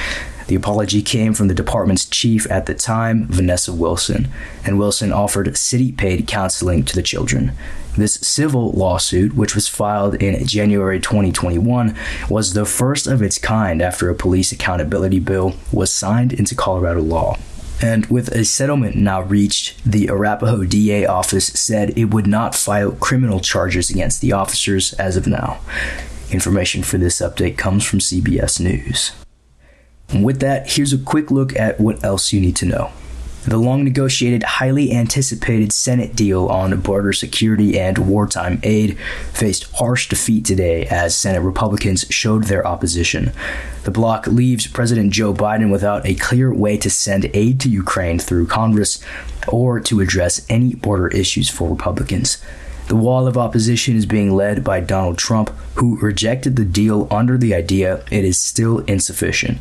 The 0.48 0.56
apology 0.56 1.00
came 1.00 1.32
from 1.32 1.46
the 1.46 1.54
department's 1.54 2.06
chief 2.06 2.50
at 2.50 2.66
the 2.66 2.74
time, 2.74 3.26
Vanessa 3.28 3.72
Wilson, 3.72 4.28
and 4.64 4.80
Wilson 4.80 5.12
offered 5.12 5.56
city 5.56 5.92
paid 5.92 6.26
counseling 6.26 6.84
to 6.84 6.96
the 6.96 7.02
children. 7.02 7.52
This 7.96 8.14
civil 8.14 8.72
lawsuit, 8.72 9.34
which 9.34 9.54
was 9.54 9.68
filed 9.68 10.16
in 10.16 10.44
January 10.46 10.98
2021, 10.98 11.96
was 12.28 12.52
the 12.52 12.64
first 12.64 13.06
of 13.06 13.22
its 13.22 13.38
kind 13.38 13.80
after 13.80 14.10
a 14.10 14.14
police 14.14 14.50
accountability 14.50 15.20
bill 15.20 15.54
was 15.70 15.92
signed 15.92 16.32
into 16.32 16.56
Colorado 16.56 17.00
law. 17.00 17.38
And 17.80 18.06
with 18.06 18.28
a 18.28 18.44
settlement 18.44 18.96
now 18.96 19.22
reached, 19.22 19.84
the 19.84 20.08
Arapahoe 20.08 20.64
DA 20.64 21.04
office 21.04 21.46
said 21.48 21.90
it 21.90 22.06
would 22.06 22.26
not 22.26 22.54
file 22.54 22.92
criminal 22.92 23.40
charges 23.40 23.90
against 23.90 24.20
the 24.20 24.32
officers 24.32 24.94
as 24.94 25.16
of 25.16 25.26
now. 25.26 25.60
Information 26.30 26.82
for 26.82 26.96
this 26.96 27.20
update 27.20 27.58
comes 27.58 27.84
from 27.84 27.98
CBS 27.98 28.60
News. 28.60 29.12
And 30.08 30.24
with 30.24 30.40
that, 30.40 30.70
here's 30.72 30.92
a 30.92 30.98
quick 30.98 31.30
look 31.30 31.54
at 31.56 31.78
what 31.78 32.02
else 32.02 32.32
you 32.32 32.40
need 32.40 32.56
to 32.56 32.66
know. 32.66 32.90
The 33.46 33.58
long 33.58 33.84
negotiated, 33.84 34.42
highly 34.42 34.92
anticipated 34.92 35.70
Senate 35.70 36.16
deal 36.16 36.46
on 36.48 36.80
border 36.80 37.12
security 37.12 37.78
and 37.78 37.96
wartime 37.96 38.58
aid 38.64 38.98
faced 39.32 39.70
harsh 39.74 40.08
defeat 40.08 40.44
today 40.44 40.84
as 40.86 41.16
Senate 41.16 41.42
Republicans 41.42 42.06
showed 42.10 42.44
their 42.44 42.66
opposition. 42.66 43.30
The 43.84 43.92
bloc 43.92 44.26
leaves 44.26 44.66
President 44.66 45.12
Joe 45.12 45.32
Biden 45.32 45.70
without 45.70 46.04
a 46.04 46.16
clear 46.16 46.52
way 46.52 46.76
to 46.78 46.90
send 46.90 47.30
aid 47.34 47.60
to 47.60 47.68
Ukraine 47.68 48.18
through 48.18 48.48
Congress 48.48 48.98
or 49.46 49.78
to 49.78 50.00
address 50.00 50.44
any 50.48 50.74
border 50.74 51.06
issues 51.06 51.48
for 51.48 51.70
Republicans. 51.70 52.38
The 52.88 52.96
wall 52.96 53.28
of 53.28 53.38
opposition 53.38 53.94
is 53.94 54.06
being 54.06 54.34
led 54.34 54.64
by 54.64 54.80
Donald 54.80 55.18
Trump, 55.18 55.50
who 55.76 55.98
rejected 55.98 56.56
the 56.56 56.64
deal 56.64 57.06
under 57.12 57.38
the 57.38 57.54
idea 57.54 58.04
it 58.10 58.24
is 58.24 58.40
still 58.40 58.80
insufficient. 58.80 59.58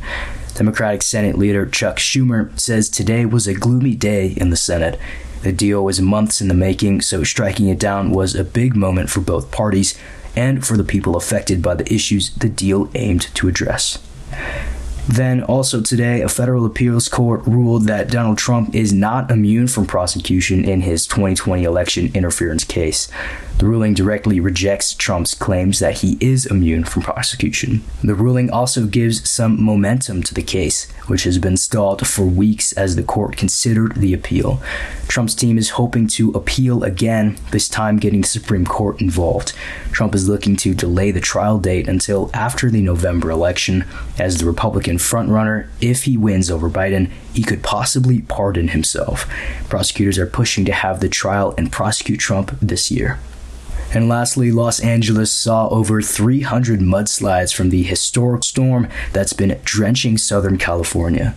Democratic 0.56 1.02
Senate 1.02 1.38
leader 1.38 1.66
Chuck 1.66 1.98
Schumer 1.98 2.58
says 2.58 2.88
today 2.88 3.26
was 3.26 3.46
a 3.46 3.54
gloomy 3.54 3.94
day 3.94 4.30
in 4.38 4.52
the 4.52 4.56
Senate. 4.56 4.98
The 5.44 5.52
deal 5.52 5.84
was 5.84 6.00
months 6.00 6.40
in 6.40 6.48
the 6.48 6.54
making, 6.54 7.02
so 7.02 7.26
striking 7.26 7.68
it 7.68 7.78
down 7.78 8.12
was 8.12 8.36
a 8.36 8.46
big 8.46 8.74
moment 8.74 9.10
for 9.10 9.20
both 9.20 9.52
parties 9.52 10.00
and 10.34 10.66
for 10.66 10.78
the 10.78 10.84
people 10.86 11.18
affected 11.18 11.62
by 11.62 11.76
the 11.76 11.94
issues 11.94 12.34
the 12.36 12.48
deal 12.48 12.90
aimed 12.96 13.24
to 13.36 13.50
address. 13.50 14.00
Then, 15.10 15.44
also 15.44 15.82
today, 15.82 16.22
a 16.22 16.30
federal 16.30 16.66
appeals 16.66 17.10
court 17.10 17.46
ruled 17.46 17.84
that 17.84 18.10
Donald 18.10 18.38
Trump 18.38 18.74
is 18.74 18.92
not 18.92 19.30
immune 19.30 19.68
from 19.68 19.86
prosecution 19.86 20.64
in 20.64 20.82
his 20.82 21.06
2020 21.06 21.64
election 21.64 22.12
interference 22.16 22.64
case. 22.64 23.08
The 23.58 23.68
ruling 23.68 23.94
directly 23.94 24.42
rejects 24.42 24.94
Trump's 24.94 25.34
claims 25.34 25.80
that 25.80 26.00
he 26.00 26.18
is 26.20 26.46
immune 26.46 26.84
from 26.84 27.04
prosecution. 27.04 27.84
The 28.04 28.14
ruling 28.14 28.50
also 28.50 28.86
gives 28.86 29.30
some 29.30 29.64
momentum 29.64 30.24
to 30.24 30.34
the 30.34 30.44
case, 30.44 30.92
which 31.08 31.24
has 31.24 31.38
been 31.38 31.56
stalled 31.56 32.06
for 32.06 32.26
weeks 32.26 32.74
as 32.74 32.98
the 32.98 33.04
court 33.04 33.38
considered 33.38 33.96
the 33.96 34.14
appeal. 34.14 34.62
Trump's 35.08 35.34
team 35.34 35.58
is 35.58 35.72
hoping 35.72 36.08
to 36.08 36.32
appeal 36.32 36.84
again, 36.84 37.38
this 37.52 37.70
time 37.70 37.96
getting 37.96 38.22
the 38.22 38.28
Supreme 38.28 38.66
Court 38.66 39.00
involved. 39.00 39.54
Trump 39.94 40.14
is 40.14 40.28
looking 40.28 40.58
to 40.58 40.74
delay 40.74 41.12
the 41.12 41.22
trial 41.22 41.58
date 41.58 41.88
until 41.88 42.30
after 42.34 42.70
the 42.70 42.82
November 42.82 43.32
election. 43.32 43.86
As 44.20 44.38
the 44.38 44.46
Republican 44.46 44.98
frontrunner, 44.98 45.70
if 45.80 46.04
he 46.04 46.18
wins 46.18 46.52
over 46.52 46.70
Biden, 46.70 47.10
he 47.34 47.42
could 47.42 47.64
possibly 47.64 48.20
pardon 48.22 48.70
himself. 48.70 49.26
Prosecutors 49.70 50.18
are 50.18 50.28
pushing 50.28 50.66
to 50.66 50.74
have 50.74 51.00
the 51.00 51.08
trial 51.08 51.54
and 51.58 51.72
prosecute 51.72 52.20
Trump 52.20 52.52
this 52.62 52.92
year. 52.92 53.18
And 53.96 54.10
lastly, 54.10 54.52
Los 54.52 54.82
Angeles 54.82 55.32
saw 55.32 55.70
over 55.70 56.02
300 56.02 56.82
mudslides 56.82 57.56
from 57.56 57.70
the 57.70 57.82
historic 57.82 58.44
storm 58.44 58.90
that's 59.14 59.32
been 59.32 59.58
drenching 59.64 60.18
Southern 60.18 60.58
California. 60.58 61.34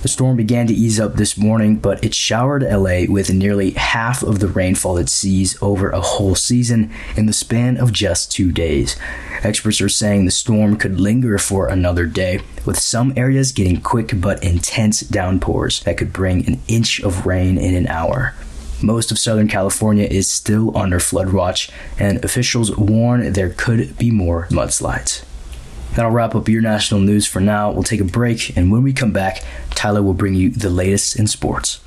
The 0.00 0.08
storm 0.08 0.38
began 0.38 0.66
to 0.68 0.74
ease 0.74 0.98
up 0.98 1.16
this 1.16 1.36
morning, 1.36 1.76
but 1.76 2.02
it 2.02 2.14
showered 2.14 2.62
LA 2.62 3.02
with 3.06 3.30
nearly 3.30 3.72
half 3.72 4.22
of 4.22 4.38
the 4.38 4.48
rainfall 4.48 4.96
it 4.96 5.10
sees 5.10 5.62
over 5.62 5.90
a 5.90 6.00
whole 6.00 6.34
season 6.34 6.90
in 7.14 7.26
the 7.26 7.32
span 7.34 7.76
of 7.76 7.92
just 7.92 8.32
two 8.32 8.52
days. 8.52 8.96
Experts 9.42 9.82
are 9.82 9.90
saying 9.90 10.24
the 10.24 10.30
storm 10.30 10.78
could 10.78 10.98
linger 10.98 11.36
for 11.36 11.68
another 11.68 12.06
day, 12.06 12.40
with 12.64 12.78
some 12.78 13.12
areas 13.18 13.52
getting 13.52 13.82
quick 13.82 14.18
but 14.18 14.42
intense 14.42 15.00
downpours 15.00 15.80
that 15.80 15.98
could 15.98 16.14
bring 16.14 16.46
an 16.46 16.58
inch 16.68 17.00
of 17.00 17.26
rain 17.26 17.58
in 17.58 17.74
an 17.74 17.86
hour. 17.86 18.34
Most 18.80 19.10
of 19.10 19.18
Southern 19.18 19.48
California 19.48 20.04
is 20.04 20.30
still 20.30 20.76
under 20.76 21.00
flood 21.00 21.32
watch, 21.32 21.70
and 21.98 22.24
officials 22.24 22.76
warn 22.76 23.32
there 23.32 23.50
could 23.50 23.98
be 23.98 24.10
more 24.10 24.46
mudslides. 24.50 25.24
That'll 25.94 26.12
wrap 26.12 26.34
up 26.34 26.48
your 26.48 26.62
national 26.62 27.00
news 27.00 27.26
for 27.26 27.40
now. 27.40 27.72
We'll 27.72 27.82
take 27.82 28.00
a 28.00 28.04
break, 28.04 28.56
and 28.56 28.70
when 28.70 28.82
we 28.82 28.92
come 28.92 29.12
back, 29.12 29.42
Tyler 29.70 30.02
will 30.02 30.14
bring 30.14 30.34
you 30.34 30.50
the 30.50 30.70
latest 30.70 31.18
in 31.18 31.26
sports. 31.26 31.80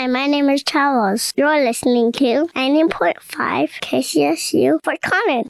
Hi, 0.00 0.06
my 0.06 0.26
name 0.26 0.48
is 0.48 0.62
Charles. 0.62 1.34
You're 1.36 1.62
listening 1.62 2.10
to 2.12 2.46
90.5 2.56 3.20
KCSU 3.20 4.78
for 4.82 4.94
Collins. 5.02 5.48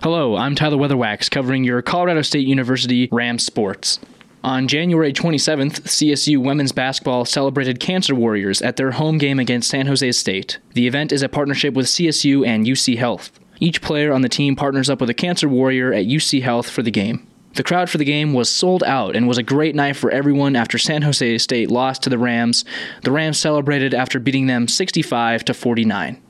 Hello, 0.00 0.36
I'm 0.36 0.54
Tyler 0.54 0.76
Weatherwax 0.76 1.28
covering 1.28 1.64
your 1.64 1.82
Colorado 1.82 2.22
State 2.22 2.46
University 2.46 3.08
Rams 3.10 3.44
sports. 3.44 3.98
On 4.44 4.68
January 4.68 5.12
27th, 5.12 5.80
CSU 5.80 6.38
women's 6.38 6.70
basketball 6.70 7.24
celebrated 7.24 7.80
Cancer 7.80 8.14
Warriors 8.14 8.62
at 8.62 8.76
their 8.76 8.92
home 8.92 9.18
game 9.18 9.40
against 9.40 9.68
San 9.68 9.88
Jose 9.88 10.12
State. 10.12 10.60
The 10.74 10.86
event 10.86 11.10
is 11.10 11.24
a 11.24 11.28
partnership 11.28 11.74
with 11.74 11.86
CSU 11.86 12.46
and 12.46 12.66
UC 12.66 12.98
Health. 12.98 13.32
Each 13.58 13.82
player 13.82 14.12
on 14.12 14.22
the 14.22 14.28
team 14.28 14.54
partners 14.54 14.88
up 14.88 15.00
with 15.00 15.10
a 15.10 15.14
Cancer 15.14 15.48
Warrior 15.48 15.92
at 15.92 16.06
UC 16.06 16.42
Health 16.42 16.70
for 16.70 16.84
the 16.84 16.92
game. 16.92 17.27
The 17.58 17.64
crowd 17.64 17.90
for 17.90 17.98
the 17.98 18.04
game 18.04 18.34
was 18.34 18.48
sold 18.48 18.84
out 18.84 19.16
and 19.16 19.26
was 19.26 19.36
a 19.36 19.42
great 19.42 19.74
night 19.74 19.96
for 19.96 20.12
everyone 20.12 20.54
after 20.54 20.78
San 20.78 21.02
Jose 21.02 21.38
State 21.38 21.72
lost 21.72 22.04
to 22.04 22.08
the 22.08 22.16
Rams. 22.16 22.64
The 23.02 23.10
Rams 23.10 23.36
celebrated 23.36 23.94
after 23.94 24.20
beating 24.20 24.46
them 24.46 24.68
65 24.68 25.44
to 25.46 25.52
49. 25.52 26.22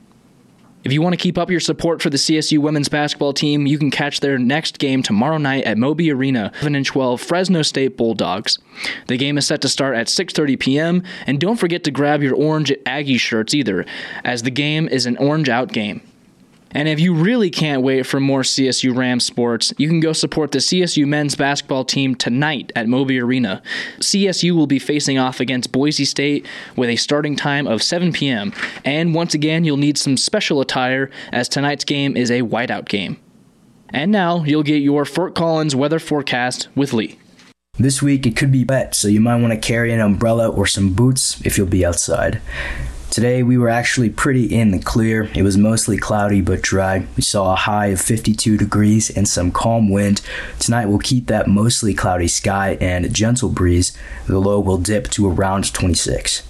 If 0.83 0.91
you 0.91 1.03
want 1.03 1.13
to 1.13 1.21
keep 1.21 1.37
up 1.37 1.51
your 1.51 1.59
support 1.59 2.01
for 2.01 2.09
the 2.09 2.17
CSU 2.17 2.57
women's 2.57 2.89
basketball 2.89 3.33
team, 3.33 3.67
you 3.67 3.77
can 3.77 3.91
catch 3.91 4.21
their 4.21 4.39
next 4.39 4.79
game 4.79 5.03
tomorrow 5.03 5.37
night 5.37 5.65
at 5.65 5.77
Moby 5.77 6.11
Arena, 6.11 6.51
7 6.61 6.73
and 6.73 6.83
12 6.83 7.21
Fresno 7.21 7.61
State 7.61 7.95
Bulldogs. 7.95 8.57
The 9.05 9.17
game 9.17 9.37
is 9.37 9.45
set 9.45 9.61
to 9.61 9.69
start 9.69 9.95
at 9.95 10.07
6:30 10.07 10.59
p.m. 10.59 11.03
and 11.27 11.39
don't 11.39 11.57
forget 11.57 11.83
to 11.83 11.91
grab 11.91 12.23
your 12.23 12.33
orange 12.33 12.73
Aggie 12.87 13.19
shirts 13.19 13.53
either, 13.53 13.85
as 14.23 14.41
the 14.41 14.49
game 14.49 14.87
is 14.87 15.05
an 15.05 15.15
orange 15.17 15.47
out 15.47 15.71
game. 15.71 16.01
And 16.71 16.87
if 16.87 16.99
you 16.99 17.13
really 17.13 17.49
can't 17.49 17.81
wait 17.81 18.05
for 18.05 18.19
more 18.19 18.41
CSU 18.41 18.95
Rams 18.95 19.25
sports, 19.25 19.73
you 19.77 19.87
can 19.87 19.99
go 19.99 20.13
support 20.13 20.51
the 20.51 20.59
CSU 20.59 21.07
men's 21.07 21.35
basketball 21.35 21.83
team 21.83 22.15
tonight 22.15 22.71
at 22.75 22.87
Moby 22.87 23.19
Arena. 23.19 23.61
CSU 23.99 24.51
will 24.51 24.67
be 24.67 24.79
facing 24.79 25.17
off 25.17 25.39
against 25.39 25.71
Boise 25.71 26.05
State 26.05 26.45
with 26.75 26.89
a 26.89 26.95
starting 26.95 27.35
time 27.35 27.67
of 27.67 27.81
7 27.81 28.13
p.m. 28.13 28.53
And 28.85 29.15
once 29.15 29.33
again, 29.33 29.63
you'll 29.63 29.77
need 29.77 29.97
some 29.97 30.17
special 30.17 30.61
attire 30.61 31.09
as 31.31 31.49
tonight's 31.49 31.85
game 31.85 32.15
is 32.15 32.29
a 32.29 32.41
whiteout 32.41 32.87
game. 32.87 33.17
And 33.89 34.11
now 34.11 34.43
you'll 34.43 34.63
get 34.63 34.83
your 34.83 35.05
Fort 35.05 35.33
Collins 35.33 35.75
weather 35.75 35.99
forecast 35.99 36.67
with 36.75 36.93
Lee. 36.93 37.17
This 37.79 38.01
week 38.01 38.27
it 38.27 38.35
could 38.35 38.51
be 38.51 38.65
wet, 38.65 38.93
so 38.93 39.07
you 39.07 39.21
might 39.21 39.41
want 39.41 39.53
to 39.53 39.59
carry 39.59 39.91
an 39.93 40.01
umbrella 40.01 40.49
or 40.49 40.67
some 40.67 40.93
boots 40.93 41.41
if 41.45 41.57
you'll 41.57 41.65
be 41.65 41.85
outside. 41.85 42.41
Today 43.11 43.41
we 43.41 43.57
were 43.57 43.69
actually 43.69 44.11
pretty 44.11 44.45
in 44.45 44.69
the 44.69 44.77
clear. 44.77 45.31
It 45.33 45.41
was 45.41 45.57
mostly 45.57 45.97
cloudy 45.97 46.41
but 46.41 46.61
dry. 46.61 47.07
We 47.17 47.23
saw 47.23 47.53
a 47.53 47.55
high 47.55 47.87
of 47.87 47.99
52 47.99 48.55
degrees 48.55 49.09
and 49.09 49.27
some 49.27 49.51
calm 49.51 49.89
wind. 49.89 50.21
Tonight 50.59 50.85
we'll 50.85 50.99
keep 50.99 51.25
that 51.25 51.47
mostly 51.47 51.95
cloudy 51.95 52.27
sky 52.27 52.77
and 52.79 53.11
gentle 53.11 53.49
breeze. 53.49 53.97
The 54.27 54.37
low 54.37 54.59
will 54.59 54.77
dip 54.77 55.09
to 55.11 55.27
around 55.27 55.73
26. 55.73 56.43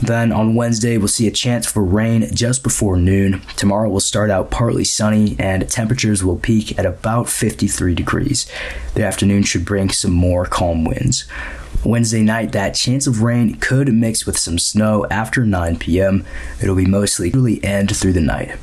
Then 0.00 0.30
on 0.30 0.54
Wednesday, 0.54 0.96
we'll 0.96 1.08
see 1.08 1.26
a 1.26 1.32
chance 1.32 1.66
for 1.66 1.82
rain 1.82 2.28
just 2.32 2.62
before 2.62 2.96
noon. 2.96 3.42
Tomorrow 3.56 3.88
will 3.88 4.00
start 4.00 4.30
out 4.30 4.50
partly 4.50 4.84
sunny 4.84 5.34
and 5.38 5.68
temperatures 5.68 6.22
will 6.22 6.36
peak 6.36 6.78
at 6.78 6.86
about 6.86 7.28
53 7.28 7.94
degrees. 7.94 8.46
The 8.94 9.04
afternoon 9.04 9.42
should 9.42 9.64
bring 9.64 9.90
some 9.90 10.12
more 10.12 10.46
calm 10.46 10.84
winds. 10.84 11.24
Wednesday 11.84 12.22
night, 12.22 12.52
that 12.52 12.74
chance 12.74 13.06
of 13.06 13.22
rain 13.22 13.54
could 13.56 13.92
mix 13.92 14.24
with 14.24 14.38
some 14.38 14.58
snow 14.58 15.06
after 15.10 15.44
9 15.44 15.78
p.m. 15.78 16.24
It'll 16.62 16.76
be 16.76 16.86
mostly 16.86 17.32
early 17.32 17.62
and 17.64 17.94
through 17.94 18.14
the 18.14 18.20
night. 18.20 18.56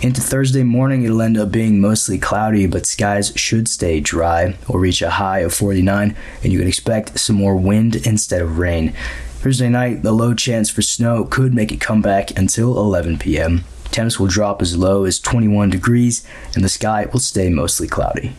Into 0.00 0.20
Thursday 0.20 0.64
morning, 0.64 1.04
it'll 1.04 1.22
end 1.22 1.38
up 1.38 1.52
being 1.52 1.80
mostly 1.80 2.18
cloudy, 2.18 2.66
but 2.66 2.86
skies 2.86 3.32
should 3.36 3.68
stay 3.68 4.00
dry 4.00 4.56
or 4.68 4.80
reach 4.80 5.00
a 5.00 5.10
high 5.10 5.40
of 5.40 5.54
49, 5.54 6.16
and 6.42 6.52
you 6.52 6.58
can 6.58 6.66
expect 6.66 7.20
some 7.20 7.36
more 7.36 7.54
wind 7.54 7.94
instead 7.94 8.42
of 8.42 8.58
rain. 8.58 8.94
Thursday 9.42 9.68
night, 9.68 10.04
the 10.04 10.12
low 10.12 10.34
chance 10.34 10.70
for 10.70 10.82
snow 10.82 11.24
could 11.24 11.52
make 11.52 11.72
it 11.72 11.80
come 11.80 12.00
back 12.00 12.38
until 12.38 12.78
11 12.78 13.18
p.m. 13.18 13.64
Temps 13.90 14.20
will 14.20 14.28
drop 14.28 14.62
as 14.62 14.76
low 14.76 15.02
as 15.02 15.18
21 15.18 15.68
degrees, 15.68 16.24
and 16.54 16.62
the 16.62 16.68
sky 16.68 17.08
will 17.12 17.18
stay 17.18 17.48
mostly 17.48 17.88
cloudy. 17.88 18.36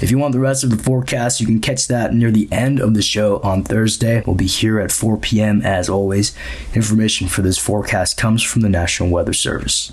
If 0.00 0.10
you 0.10 0.18
want 0.18 0.32
the 0.32 0.40
rest 0.40 0.64
of 0.64 0.70
the 0.70 0.82
forecast, 0.82 1.40
you 1.40 1.46
can 1.46 1.60
catch 1.60 1.86
that 1.86 2.12
near 2.12 2.32
the 2.32 2.48
end 2.50 2.80
of 2.80 2.94
the 2.94 3.02
show 3.02 3.38
on 3.44 3.62
Thursday. 3.62 4.24
We'll 4.26 4.34
be 4.34 4.48
here 4.48 4.80
at 4.80 4.90
4 4.90 5.16
p.m. 5.18 5.62
as 5.62 5.88
always. 5.88 6.34
Information 6.74 7.28
for 7.28 7.42
this 7.42 7.56
forecast 7.56 8.16
comes 8.16 8.42
from 8.42 8.62
the 8.62 8.68
National 8.68 9.10
Weather 9.10 9.32
Service. 9.32 9.92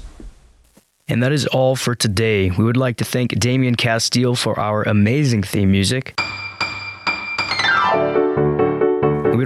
And 1.07 1.21
that 1.21 1.31
is 1.31 1.45
all 1.45 1.75
for 1.75 1.93
today. 1.93 2.49
We 2.49 2.63
would 2.63 2.75
like 2.75 2.97
to 2.97 3.05
thank 3.05 3.37
Damian 3.37 3.75
Castile 3.75 4.33
for 4.33 4.59
our 4.59 4.81
amazing 4.81 5.43
theme 5.43 5.69
music. 5.69 6.19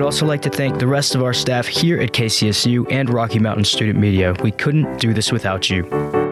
Also 0.04 0.26
like 0.26 0.42
to 0.42 0.50
thank 0.50 0.80
the 0.80 0.88
rest 0.88 1.16
of 1.16 1.24
our 1.24 1.34
staff 1.34 1.66
here 1.68 2.00
at 2.00 2.12
KCSU 2.12 2.92
and 2.92 3.10
Rocky 3.10 3.40
Mountain 3.40 3.66
Student 3.66 4.00
Media. 4.00 4.36
We 4.42 4.52
couldn't 4.52 5.00
do 5.00 5.14
this 5.14 5.32
without 5.32 5.70
you. 5.70 5.84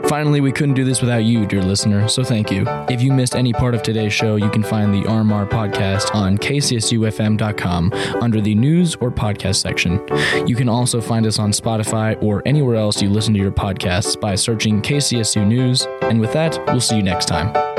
Finally, 0.07 0.41
we 0.41 0.51
couldn't 0.51 0.75
do 0.75 0.84
this 0.84 0.99
without 0.99 1.23
you, 1.23 1.45
dear 1.45 1.63
listener, 1.63 2.07
so 2.10 2.21
thank 2.21 2.51
you. 2.51 2.65
If 2.89 3.01
you 3.01 3.13
missed 3.13 3.34
any 3.34 3.53
part 3.53 3.73
of 3.73 3.81
today's 3.81 4.12
show, 4.12 4.36
you 4.36 4.49
can 4.49 4.62
find 4.62 4.93
the 4.93 5.03
RMR 5.03 5.49
podcast 5.49 6.13
on 6.13 6.38
kcsufm.com 6.38 7.93
under 8.21 8.41
the 8.41 8.53
news 8.53 8.95
or 8.95 9.10
podcast 9.10 9.55
section. 9.55 10.05
You 10.45 10.55
can 10.55 10.67
also 10.67 10.99
find 10.99 11.25
us 11.25 11.39
on 11.39 11.51
Spotify 11.51 12.21
or 12.21 12.41
anywhere 12.45 12.75
else 12.75 13.01
you 13.01 13.10
listen 13.10 13.34
to 13.36 13.39
your 13.39 13.51
podcasts 13.51 14.19
by 14.19 14.36
searching 14.36 14.81
KCSU 14.81 15.47
News. 15.47 15.88
And 16.01 16.19
with 16.19 16.34
that, 16.34 16.60
we'll 16.67 16.81
see 16.81 16.97
you 16.97 17.03
next 17.03 17.27
time. 17.27 17.70